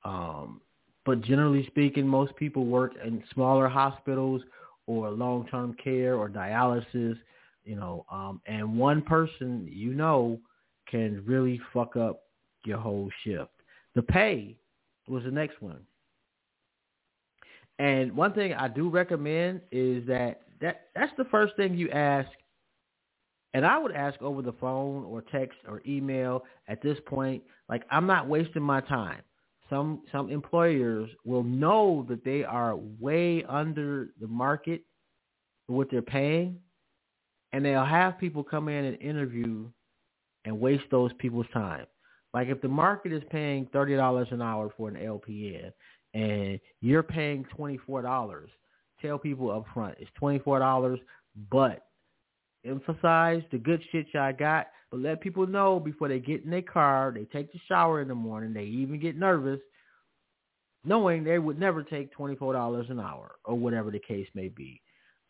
Um, 0.05 0.61
but 1.05 1.21
generally 1.23 1.67
speaking, 1.67 2.07
most 2.07 2.35
people 2.37 2.67
work 2.67 2.93
in 3.05 3.23
smaller 3.33 3.69
hospitals 3.69 4.43
or 4.87 5.11
long-term 5.11 5.77
care 5.83 6.17
or 6.17 6.29
dialysis 6.29 7.17
you 7.65 7.77
know, 7.77 8.05
um, 8.11 8.41
and 8.47 8.77
one 8.77 9.03
person 9.03 9.69
you 9.71 9.95
know 9.95 10.39
can 10.89 11.23
really 11.25 11.61
fuck 11.73 11.97
up 11.97 12.23
your 12.65 12.79
whole 12.79 13.09
shift. 13.25 13.51
The 13.95 14.03
pay 14.03 14.57
was 15.09 15.25
the 15.25 15.31
next 15.31 15.61
one. 15.63 15.81
And 17.83 18.17
one 18.17 18.33
thing 18.33 18.55
I 18.55 18.69
do 18.69 18.89
recommend 18.89 19.61
is 19.73 20.07
that, 20.07 20.43
that 20.61 20.83
that's 20.95 21.11
the 21.19 21.25
first 21.33 21.57
thing 21.57 21.75
you 21.75 21.91
ask. 21.91 22.29
And 23.55 23.67
I 23.67 23.77
would 23.77 23.91
ask 23.91 24.23
over 24.23 24.41
the 24.41 24.53
phone 24.53 25.05
or 25.05 25.21
text 25.21 25.59
or 25.67 25.83
email 25.85 26.45
at 26.69 26.81
this 26.81 26.97
point. 27.07 27.43
Like 27.69 27.83
I'm 27.91 28.07
not 28.07 28.29
wasting 28.29 28.63
my 28.63 28.83
time. 28.83 29.23
Some 29.69 30.03
some 30.13 30.31
employers 30.31 31.11
will 31.25 31.43
know 31.43 32.07
that 32.09 32.25
they 32.25 32.45
are 32.45 32.77
way 32.77 33.43
under 33.49 34.11
the 34.21 34.29
market 34.29 34.83
what 35.67 35.89
they're 35.91 36.03
paying 36.03 36.61
and 37.53 37.65
they'll 37.65 37.85
have 37.85 38.17
people 38.17 38.45
come 38.45 38.69
in 38.69 38.85
and 38.85 39.03
interview 39.03 39.67
and 40.45 40.61
waste 40.61 40.85
those 40.93 41.11
people's 41.19 41.47
time. 41.53 41.87
Like 42.33 42.47
if 42.47 42.61
the 42.61 42.69
market 42.69 43.13
is 43.13 43.25
paying 43.31 43.67
thirty 43.73 43.97
dollars 43.97 44.29
an 44.31 44.41
hour 44.41 44.73
for 44.77 44.89
an 44.89 44.95
LPN 44.95 45.73
and 46.15 46.61
you're 46.81 47.03
paying 47.03 47.45
twenty 47.57 47.79
four 47.79 48.03
dollars, 48.03 48.51
tell 49.01 49.19
people 49.19 49.51
up 49.51 49.65
front 49.73 49.97
it's 49.99 50.11
twenty 50.19 50.39
four 50.39 50.59
dollars, 50.59 50.99
but 51.51 51.87
emphasize 52.65 53.43
the 53.51 53.59
good 53.59 53.83
shit 53.91 54.07
y'all 54.15 54.33
got, 54.33 54.69
but 54.91 55.01
let 55.01 55.21
people 55.21 55.47
know 55.47 55.81
before 55.81 56.09
they 56.09 56.21
get 56.21 56.45
in 56.45 56.51
their 56.51 56.63
car, 56.63 57.13
they 57.15 57.25
take 57.25 57.53
the 57.53 57.59
shower 57.67 58.01
in 58.01 58.09
the 58.09 58.15
morning, 58.15 58.53
they 58.53 58.65
even 58.65 59.01
get 59.01 59.17
nervous, 59.17 59.61
knowing 60.85 61.25
they 61.25 61.39
would 61.39 61.59
never 61.59 61.83
take 61.83 62.13
twenty 62.13 62.37
four 62.37 62.53
dollars 62.53 62.87
an 62.91 63.01
hour 63.01 63.33
or 63.45 63.57
whatever 63.57 63.91
the 63.91 64.01
case 64.01 64.29
may 64.35 64.49
be. 64.49 64.81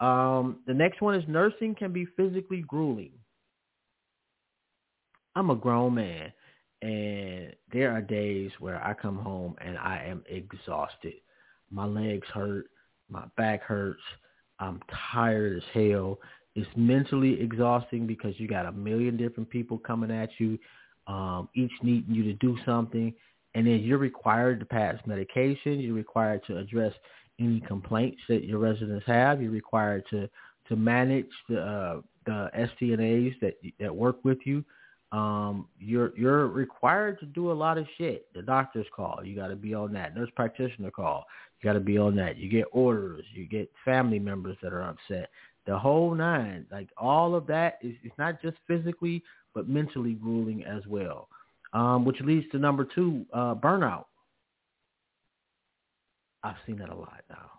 Um, 0.00 0.58
the 0.66 0.74
next 0.74 1.00
one 1.00 1.14
is 1.14 1.24
nursing 1.28 1.76
can 1.76 1.92
be 1.92 2.06
physically 2.16 2.64
grueling. 2.66 3.12
I'm 5.34 5.50
a 5.50 5.56
grown 5.56 5.94
man, 5.94 6.32
and 6.82 7.54
there 7.72 7.92
are 7.92 8.02
days 8.02 8.50
where 8.58 8.84
I 8.84 8.92
come 8.92 9.16
home 9.16 9.54
and 9.64 9.78
I 9.78 10.04
am 10.04 10.24
exhausted. 10.28 11.14
My 11.70 11.86
legs 11.86 12.26
hurt, 12.34 12.66
my 13.08 13.24
back 13.36 13.62
hurts. 13.62 14.02
I'm 14.58 14.80
tired 15.12 15.56
as 15.56 15.62
hell. 15.72 16.18
It's 16.54 16.68
mentally 16.76 17.40
exhausting 17.40 18.06
because 18.06 18.38
you 18.38 18.48
got 18.48 18.66
a 18.66 18.72
million 18.72 19.16
different 19.16 19.48
people 19.48 19.78
coming 19.78 20.10
at 20.10 20.28
you, 20.38 20.58
um, 21.06 21.48
each 21.54 21.72
needing 21.82 22.14
you 22.14 22.24
to 22.24 22.34
do 22.34 22.58
something, 22.66 23.14
and 23.54 23.66
then 23.66 23.80
you're 23.80 23.98
required 23.98 24.60
to 24.60 24.66
pass 24.66 24.96
medication. 25.06 25.80
You're 25.80 25.94
required 25.94 26.42
to 26.48 26.58
address 26.58 26.92
any 27.40 27.60
complaints 27.60 28.20
that 28.28 28.44
your 28.44 28.58
residents 28.58 29.06
have. 29.06 29.40
You're 29.40 29.50
required 29.50 30.04
to 30.10 30.28
to 30.68 30.76
manage 30.76 31.26
the 31.48 31.62
uh, 31.62 32.00
the 32.26 32.50
STNAs 32.54 33.38
that 33.40 33.54
that 33.80 33.94
work 33.94 34.24
with 34.24 34.38
you. 34.44 34.64
Um, 35.12 35.68
you're 35.78 36.16
you're 36.16 36.48
required 36.48 37.20
to 37.20 37.26
do 37.26 37.52
a 37.52 37.54
lot 37.54 37.76
of 37.76 37.86
shit. 37.98 38.32
The 38.34 38.42
doctor's 38.42 38.86
call, 38.96 39.20
you 39.22 39.36
got 39.36 39.48
to 39.48 39.56
be 39.56 39.74
on 39.74 39.92
that. 39.92 40.16
Nurse 40.16 40.30
practitioner 40.34 40.90
call, 40.90 41.26
you 41.60 41.68
got 41.68 41.74
to 41.74 41.80
be 41.80 41.98
on 41.98 42.16
that. 42.16 42.38
You 42.38 42.48
get 42.48 42.64
orders, 42.72 43.24
you 43.34 43.46
get 43.46 43.70
family 43.84 44.18
members 44.18 44.56
that 44.62 44.72
are 44.72 44.82
upset. 44.82 45.28
The 45.66 45.78
whole 45.78 46.14
nine, 46.14 46.66
like 46.72 46.88
all 46.96 47.34
of 47.34 47.46
that 47.48 47.78
is 47.82 47.94
it's 48.02 48.16
not 48.18 48.40
just 48.40 48.56
physically 48.66 49.22
but 49.54 49.68
mentally 49.68 50.14
grueling 50.14 50.64
as 50.64 50.82
well. 50.86 51.28
Um, 51.74 52.04
which 52.04 52.20
leads 52.20 52.50
to 52.52 52.58
number 52.58 52.86
two, 52.94 53.24
uh, 53.32 53.54
burnout. 53.54 54.04
I've 56.42 56.56
seen 56.66 56.78
that 56.78 56.90
a 56.90 56.94
lot 56.94 57.22
now. 57.30 57.50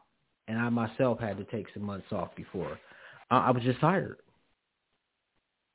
And 0.48 0.60
I 0.60 0.70
myself 0.70 1.20
had 1.20 1.38
to 1.38 1.46
take 1.46 1.68
some 1.74 1.84
months 1.84 2.08
off 2.12 2.36
before. 2.36 2.78
I, 3.32 3.38
I 3.48 3.52
was 3.52 3.64
just 3.64 3.80
tired. 3.80 4.18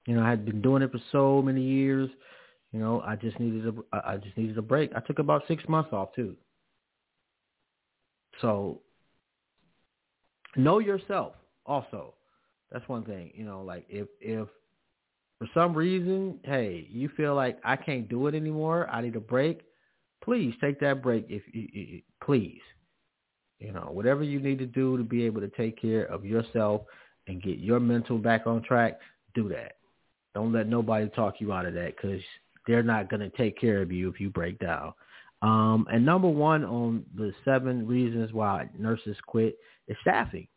You 0.08 0.14
know, 0.16 0.22
I 0.22 0.30
had 0.30 0.46
been 0.46 0.62
doing 0.62 0.82
it 0.82 0.90
for 0.90 1.00
so 1.12 1.42
many 1.42 1.60
years. 1.60 2.08
You 2.72 2.80
know, 2.80 3.02
I 3.02 3.14
just 3.14 3.38
needed 3.38 3.66
a 3.92 3.96
I 4.08 4.16
just 4.16 4.38
needed 4.38 4.56
a 4.56 4.62
break. 4.62 4.90
I 4.96 5.00
took 5.00 5.18
about 5.18 5.42
six 5.46 5.62
months 5.68 5.90
off 5.92 6.14
too. 6.14 6.34
So 8.40 8.80
know 10.56 10.78
yourself 10.78 11.34
also. 11.66 12.14
That's 12.72 12.88
one 12.88 13.04
thing. 13.04 13.32
You 13.34 13.44
know, 13.44 13.60
like 13.60 13.84
if 13.90 14.08
if 14.18 14.48
for 15.38 15.48
some 15.52 15.74
reason, 15.74 16.40
hey, 16.42 16.88
you 16.90 17.10
feel 17.14 17.34
like 17.34 17.58
I 17.62 17.76
can't 17.76 18.08
do 18.08 18.28
it 18.28 18.34
anymore, 18.34 18.88
I 18.90 19.02
need 19.02 19.14
a 19.14 19.20
break, 19.20 19.60
please 20.24 20.54
take 20.58 20.80
that 20.80 21.02
break 21.02 21.26
if 21.28 21.42
you, 21.52 22.00
please. 22.24 22.62
You 23.58 23.72
know, 23.72 23.90
whatever 23.90 24.22
you 24.22 24.40
need 24.40 24.58
to 24.60 24.66
do 24.66 24.96
to 24.96 25.04
be 25.04 25.24
able 25.26 25.42
to 25.42 25.48
take 25.48 25.78
care 25.78 26.04
of 26.04 26.24
yourself 26.24 26.82
and 27.26 27.42
get 27.42 27.58
your 27.58 27.78
mental 27.78 28.16
back 28.16 28.46
on 28.46 28.62
track, 28.62 28.98
do 29.34 29.50
that. 29.50 29.77
Don't 30.34 30.52
let 30.52 30.68
nobody 30.68 31.08
talk 31.10 31.40
you 31.40 31.52
out 31.52 31.66
of 31.66 31.74
that 31.74 31.94
because 31.96 32.20
they're 32.66 32.82
not 32.82 33.10
going 33.10 33.20
to 33.20 33.36
take 33.36 33.58
care 33.58 33.82
of 33.82 33.90
you 33.90 34.08
if 34.08 34.20
you 34.20 34.30
break 34.30 34.58
down. 34.58 34.92
Um, 35.40 35.86
and 35.90 36.04
number 36.04 36.28
one 36.28 36.64
on 36.64 37.04
the 37.16 37.32
seven 37.44 37.86
reasons 37.86 38.32
why 38.32 38.68
nurses 38.76 39.16
quit 39.26 39.56
is 39.86 39.96
staffing. 40.02 40.48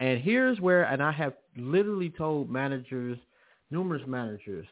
And 0.00 0.20
here's 0.20 0.60
where, 0.60 0.84
and 0.84 1.02
I 1.02 1.12
have 1.12 1.34
literally 1.56 2.10
told 2.10 2.50
managers, 2.50 3.16
numerous 3.70 4.02
managers, 4.06 4.66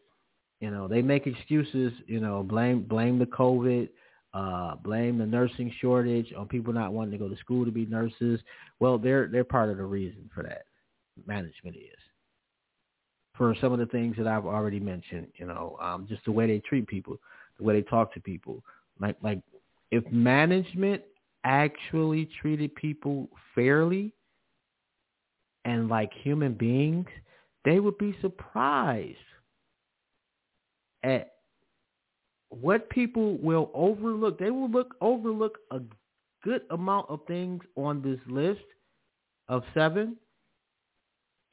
you 0.61 0.71
know, 0.71 0.89
they 0.89 1.01
make 1.01 1.27
excuses, 1.27 1.93
you 2.07 2.21
know, 2.21 2.43
blame 2.43 2.83
blame 2.83 3.19
the 3.19 3.27
COVID, 3.27 3.89
uh, 4.35 4.77
blame 4.77 5.19
the 5.19 5.27
nursing 5.27 5.73
shortage 5.81 6.33
on 6.37 6.49
people 6.49 6.73
not 6.73 6.93
wanting 6.93 7.13
to 7.13 7.19
go 7.19 7.29
to 7.29 7.37
school 7.37 7.65
to 7.65 7.71
be 7.71 7.87
nurses. 7.87 8.41
Well, 8.81 8.99
they're 8.99 9.29
they're 9.29 9.45
part 9.45 9.71
of 9.71 9.77
the 9.77 9.85
reason 9.85 10.29
for 10.35 10.43
that. 10.43 10.67
Management 11.27 11.77
is 11.77 11.99
for 13.35 13.55
some 13.61 13.73
of 13.73 13.79
the 13.79 13.87
things 13.87 14.17
that 14.17 14.27
I've 14.27 14.47
already 14.47 14.81
mentioned. 14.81 15.29
You 15.37 15.47
know, 15.47 15.77
um, 15.81 16.07
just 16.09 16.25
the 16.25 16.33
way 16.33 16.47
they 16.47 16.59
treat 16.61 16.87
people, 16.87 17.19
the 17.59 17.65
way 17.65 17.75
they 17.75 17.83
talk 17.83 18.13
to 18.15 18.21
people. 18.21 18.63
Like 19.01 19.17
like 19.23 19.41
if 19.91 20.05
management 20.11 21.03
actually 21.45 22.29
treated 22.41 22.75
people 22.75 23.29
fairly 23.55 24.13
and 25.65 25.89
like 25.89 26.13
human 26.13 26.55
beings, 26.55 27.07
they 27.65 27.81
would 27.81 27.99
be 27.99 28.17
surprised 28.21 29.17
at 31.03 31.33
what 32.51 32.89
people 32.91 33.39
will 33.39 33.71
overlook. 33.75 34.39
They 34.39 34.51
will 34.51 34.71
look 34.71 34.95
overlook 35.01 35.59
a 35.71 35.81
good 36.45 36.63
amount 36.71 37.09
of 37.09 37.21
things 37.27 37.63
on 37.77 38.03
this 38.03 38.19
list 38.27 38.65
of 39.49 39.63
seven 39.75 40.17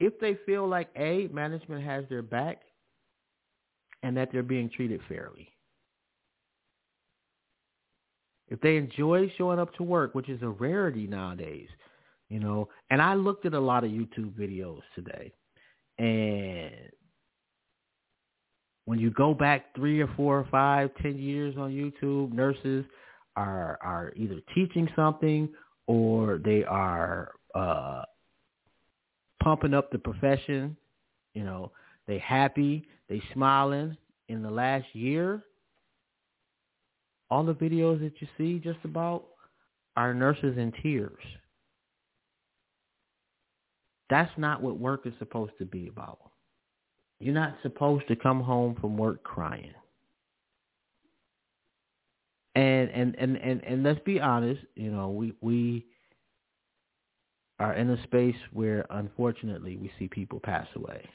if 0.00 0.18
they 0.18 0.36
feel 0.46 0.66
like 0.66 0.88
a 0.96 1.28
management 1.28 1.84
has 1.84 2.04
their 2.08 2.22
back 2.22 2.62
and 4.02 4.16
that 4.16 4.30
they're 4.32 4.42
being 4.42 4.70
treated 4.70 5.00
fairly. 5.08 5.48
If 8.48 8.60
they 8.62 8.76
enjoy 8.76 9.32
showing 9.38 9.60
up 9.60 9.72
to 9.74 9.84
work, 9.84 10.14
which 10.14 10.28
is 10.28 10.42
a 10.42 10.48
rarity 10.48 11.06
nowadays, 11.06 11.68
you 12.28 12.40
know. 12.40 12.68
And 12.90 13.00
I 13.00 13.14
looked 13.14 13.46
at 13.46 13.54
a 13.54 13.60
lot 13.60 13.84
of 13.84 13.90
YouTube 13.90 14.32
videos 14.32 14.80
today, 14.96 15.32
and 15.98 16.90
when 18.86 18.98
you 18.98 19.10
go 19.12 19.34
back 19.34 19.72
three 19.76 20.00
or 20.00 20.08
four 20.16 20.40
or 20.40 20.48
five, 20.50 20.90
ten 21.00 21.16
years 21.16 21.54
on 21.56 21.70
YouTube, 21.70 22.32
nurses 22.32 22.84
are 23.36 23.78
are 23.82 24.12
either 24.16 24.40
teaching 24.52 24.88
something 24.96 25.48
or 25.86 26.38
they 26.44 26.64
are 26.64 27.30
uh, 27.54 28.02
pumping 29.42 29.74
up 29.74 29.90
the 29.90 29.98
profession. 29.98 30.76
You 31.34 31.44
know, 31.44 31.72
they 32.06 32.18
happy, 32.18 32.86
they 33.08 33.22
smiling. 33.32 33.96
In 34.28 34.42
the 34.42 34.50
last 34.50 34.86
year, 34.92 35.42
all 37.30 37.44
the 37.44 37.54
videos 37.54 38.00
that 38.00 38.12
you 38.20 38.28
see 38.38 38.60
just 38.60 38.78
about 38.84 39.24
are 39.96 40.14
nurses 40.14 40.56
in 40.56 40.72
tears. 40.82 41.22
That's 44.08 44.30
not 44.36 44.62
what 44.62 44.78
work 44.78 45.06
is 45.06 45.12
supposed 45.18 45.52
to 45.58 45.64
be 45.64 45.88
about. 45.88 46.18
You're 47.20 47.34
not 47.34 47.56
supposed 47.62 48.08
to 48.08 48.16
come 48.16 48.40
home 48.40 48.76
from 48.80 48.96
work 48.96 49.22
crying. 49.22 49.74
And 52.56 52.90
and 52.90 53.14
and 53.16 53.36
and, 53.36 53.64
and 53.64 53.82
let's 53.84 54.00
be 54.00 54.18
honest, 54.20 54.60
you 54.74 54.90
know, 54.90 55.10
we 55.10 55.34
we 55.40 55.86
are 57.60 57.74
in 57.74 57.90
a 57.90 58.02
space 58.04 58.36
where 58.52 58.86
unfortunately 58.88 59.76
we 59.76 59.92
see 59.98 60.08
people 60.08 60.40
pass 60.40 60.66
away. 60.74 61.06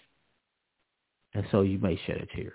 And 1.33 1.43
so 1.51 1.61
you 1.61 1.79
may 1.79 1.99
shed 2.05 2.17
a 2.21 2.35
tear. 2.35 2.53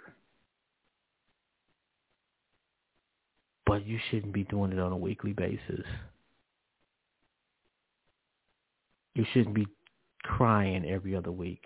But 3.67 3.85
you 3.85 3.99
shouldn't 4.11 4.33
be 4.33 4.45
doing 4.45 4.73
it 4.73 4.79
on 4.79 4.93
a 4.93 4.97
weekly 4.97 5.33
basis. 5.33 5.85
You 9.15 9.25
shouldn't 9.33 9.57
be 9.57 9.67
crying 10.23 10.89
every 10.89 11.17
other 11.17 11.33
week. 11.33 11.65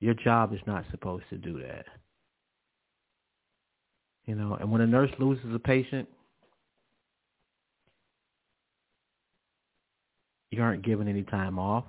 Your 0.00 0.14
job 0.14 0.52
is 0.52 0.60
not 0.66 0.84
supposed 0.90 1.24
to 1.30 1.38
do 1.38 1.60
that. 1.60 1.86
You 4.26 4.34
know, 4.34 4.56
and 4.60 4.70
when 4.70 4.80
a 4.80 4.86
nurse 4.86 5.10
loses 5.18 5.54
a 5.54 5.58
patient, 5.58 6.08
you 10.50 10.62
aren't 10.62 10.84
given 10.84 11.08
any 11.08 11.22
time 11.22 11.58
off. 11.58 11.84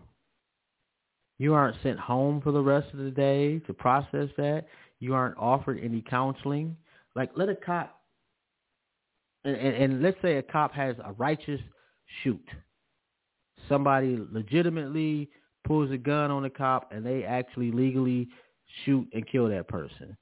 You 1.37 1.53
aren't 1.53 1.77
sent 1.81 1.99
home 1.99 2.41
for 2.41 2.51
the 2.51 2.61
rest 2.61 2.87
of 2.93 2.99
the 2.99 3.11
day 3.11 3.59
to 3.59 3.73
process 3.73 4.29
that. 4.37 4.65
You 4.99 5.13
aren't 5.13 5.37
offered 5.37 5.79
any 5.81 6.01
counseling. 6.01 6.75
Like 7.15 7.31
let 7.35 7.49
a 7.49 7.55
cop, 7.55 8.01
and, 9.45 9.55
and, 9.55 9.75
and 9.75 10.01
let's 10.01 10.17
say 10.21 10.37
a 10.37 10.43
cop 10.43 10.73
has 10.73 10.95
a 11.03 11.13
righteous 11.13 11.61
shoot 12.23 12.43
somebody 13.67 14.17
legitimately 14.31 15.29
pulls 15.65 15.91
a 15.91 15.97
gun 15.97 16.31
on 16.31 16.45
a 16.45 16.49
cop 16.49 16.91
and 16.91 17.05
they 17.05 17.23
actually 17.23 17.71
legally 17.71 18.27
shoot 18.85 19.07
and 19.13 19.27
kill 19.27 19.49
that 19.49 19.67
person. 19.67 20.15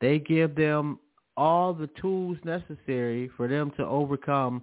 They 0.00 0.18
give 0.18 0.54
them 0.54 0.98
all 1.36 1.74
the 1.74 1.88
tools 2.00 2.38
necessary 2.44 3.30
for 3.36 3.48
them 3.48 3.72
to 3.76 3.84
overcome 3.84 4.62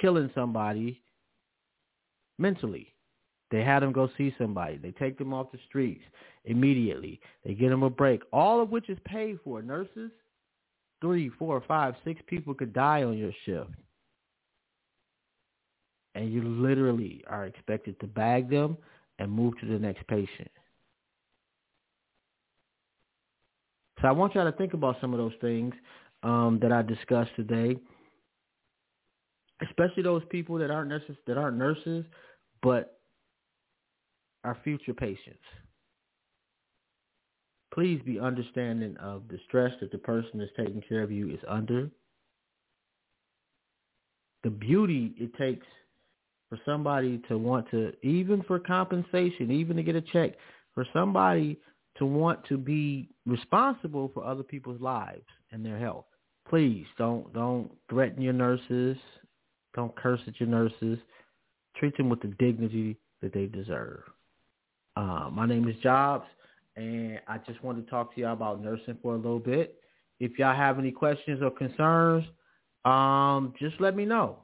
killing 0.00 0.30
somebody 0.34 1.02
mentally. 2.38 2.92
They 3.50 3.62
had 3.62 3.80
them 3.80 3.92
go 3.92 4.08
see 4.18 4.34
somebody. 4.38 4.76
They 4.78 4.90
take 4.90 5.18
them 5.18 5.32
off 5.32 5.52
the 5.52 5.58
streets 5.68 6.02
immediately. 6.44 7.20
They 7.44 7.54
get 7.54 7.70
them 7.70 7.84
a 7.84 7.90
break, 7.90 8.22
all 8.32 8.60
of 8.60 8.70
which 8.70 8.88
is 8.88 8.98
paid 9.04 9.38
for. 9.44 9.62
Nurses, 9.62 10.10
three, 11.00 11.30
four, 11.38 11.62
five, 11.68 11.94
six 12.04 12.20
people 12.26 12.54
could 12.54 12.72
die 12.72 13.04
on 13.04 13.16
your 13.16 13.32
shift 13.44 13.70
and 16.16 16.32
you 16.32 16.42
literally 16.42 17.22
are 17.28 17.44
expected 17.44 18.00
to 18.00 18.06
bag 18.06 18.48
them 18.48 18.76
and 19.18 19.30
move 19.30 19.52
to 19.60 19.66
the 19.66 19.78
next 19.78 20.06
patient. 20.08 20.50
So 24.00 24.08
I 24.08 24.12
want 24.12 24.34
y'all 24.34 24.50
to 24.50 24.56
think 24.56 24.72
about 24.72 24.96
some 25.00 25.12
of 25.12 25.18
those 25.18 25.34
things 25.40 25.74
um, 26.22 26.58
that 26.62 26.72
I 26.72 26.82
discussed 26.82 27.32
today, 27.36 27.76
especially 29.62 30.02
those 30.02 30.22
people 30.30 30.58
that 30.58 30.70
aren't 30.70 30.88
nurses, 30.88 31.16
that 31.26 31.38
aren't 31.38 31.56
nurses, 31.56 32.04
but 32.62 32.98
are 34.44 34.56
future 34.62 34.94
patients. 34.94 35.42
Please 37.74 38.00
be 38.06 38.18
understanding 38.18 38.96
of 38.98 39.22
the 39.28 39.38
stress 39.46 39.72
that 39.80 39.92
the 39.92 39.98
person 39.98 40.38
that's 40.38 40.50
taking 40.56 40.82
care 40.88 41.02
of 41.02 41.10
you 41.10 41.28
is 41.28 41.40
under. 41.48 41.90
The 44.44 44.50
beauty 44.50 45.14
it 45.18 45.36
takes 45.36 45.66
for 46.48 46.58
somebody 46.64 47.20
to 47.28 47.36
want 47.36 47.68
to, 47.72 47.92
even 48.02 48.42
for 48.44 48.58
compensation, 48.58 49.50
even 49.50 49.76
to 49.76 49.82
get 49.82 49.96
a 49.96 50.00
check, 50.00 50.32
for 50.74 50.86
somebody 50.92 51.58
to 51.98 52.06
want 52.06 52.44
to 52.48 52.56
be 52.56 53.08
responsible 53.26 54.10
for 54.14 54.24
other 54.24 54.42
people's 54.42 54.80
lives 54.80 55.24
and 55.50 55.64
their 55.64 55.78
health. 55.78 56.04
Please 56.48 56.86
don't 56.96 57.32
don't 57.32 57.70
threaten 57.90 58.22
your 58.22 58.32
nurses. 58.32 58.96
Don't 59.76 59.94
curse 59.94 60.20
at 60.26 60.40
your 60.40 60.48
nurses. 60.48 60.98
Treat 61.76 61.96
them 61.96 62.08
with 62.08 62.20
the 62.20 62.34
dignity 62.38 62.96
that 63.22 63.32
they 63.32 63.46
deserve. 63.46 64.00
Uh, 64.96 65.28
my 65.30 65.46
name 65.46 65.68
is 65.68 65.76
Jobs, 65.82 66.26
and 66.74 67.20
I 67.28 67.38
just 67.38 67.62
wanted 67.62 67.84
to 67.84 67.90
talk 67.90 68.14
to 68.14 68.20
y'all 68.22 68.32
about 68.32 68.62
nursing 68.62 68.98
for 69.02 69.14
a 69.14 69.16
little 69.16 69.38
bit. 69.38 69.78
If 70.18 70.38
y'all 70.38 70.56
have 70.56 70.78
any 70.78 70.90
questions 70.90 71.42
or 71.42 71.50
concerns, 71.50 72.24
um, 72.84 73.52
just 73.60 73.80
let 73.80 73.94
me 73.94 74.04
know 74.04 74.38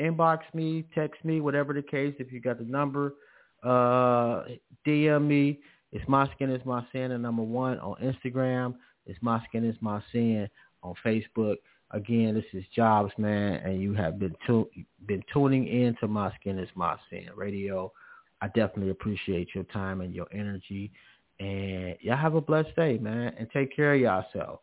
inbox 0.00 0.40
me, 0.54 0.84
text 0.94 1.24
me, 1.24 1.40
whatever 1.40 1.72
the 1.72 1.82
case. 1.82 2.14
If 2.18 2.32
you 2.32 2.40
got 2.40 2.58
the 2.58 2.64
number, 2.64 3.14
uh, 3.62 4.44
DM 4.86 5.26
me. 5.26 5.60
It's 5.92 6.08
my 6.08 6.30
skin 6.32 6.50
is 6.50 6.64
my 6.64 6.84
sin 6.92 7.12
and 7.12 7.22
number 7.22 7.42
one 7.42 7.78
on 7.80 7.96
Instagram. 8.02 8.74
It's 9.06 9.18
my 9.22 9.42
skin 9.48 9.64
is 9.64 9.76
my 9.80 10.00
sin 10.12 10.48
on 10.82 10.94
Facebook. 11.04 11.56
Again, 11.92 12.34
this 12.34 12.44
is 12.52 12.64
Jobs 12.74 13.12
Man, 13.18 13.54
and 13.64 13.82
you 13.82 13.94
have 13.94 14.18
been 14.18 14.34
tu- 14.46 14.70
been 15.06 15.24
tuning 15.32 15.66
in 15.66 15.96
to 16.00 16.06
My 16.06 16.32
Skin 16.36 16.58
is 16.58 16.68
My 16.74 16.96
Sin 17.08 17.26
radio. 17.34 17.92
I 18.40 18.46
definitely 18.48 18.90
appreciate 18.90 19.48
your 19.54 19.64
time 19.64 20.00
and 20.00 20.14
your 20.14 20.26
energy, 20.32 20.92
And 21.40 21.96
y'all 22.00 22.16
have 22.16 22.34
a 22.36 22.40
blessed 22.40 22.74
day, 22.76 22.98
man. 22.98 23.34
And 23.38 23.50
take 23.50 23.74
care 23.74 23.94
of 23.94 24.00
yourself. 24.00 24.60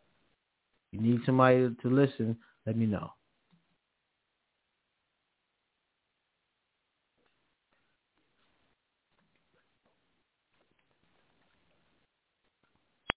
You 0.92 1.00
need 1.00 1.20
somebody 1.26 1.68
to 1.82 1.88
listen, 1.90 2.36
let 2.66 2.76
me 2.76 2.86
know. 2.86 3.10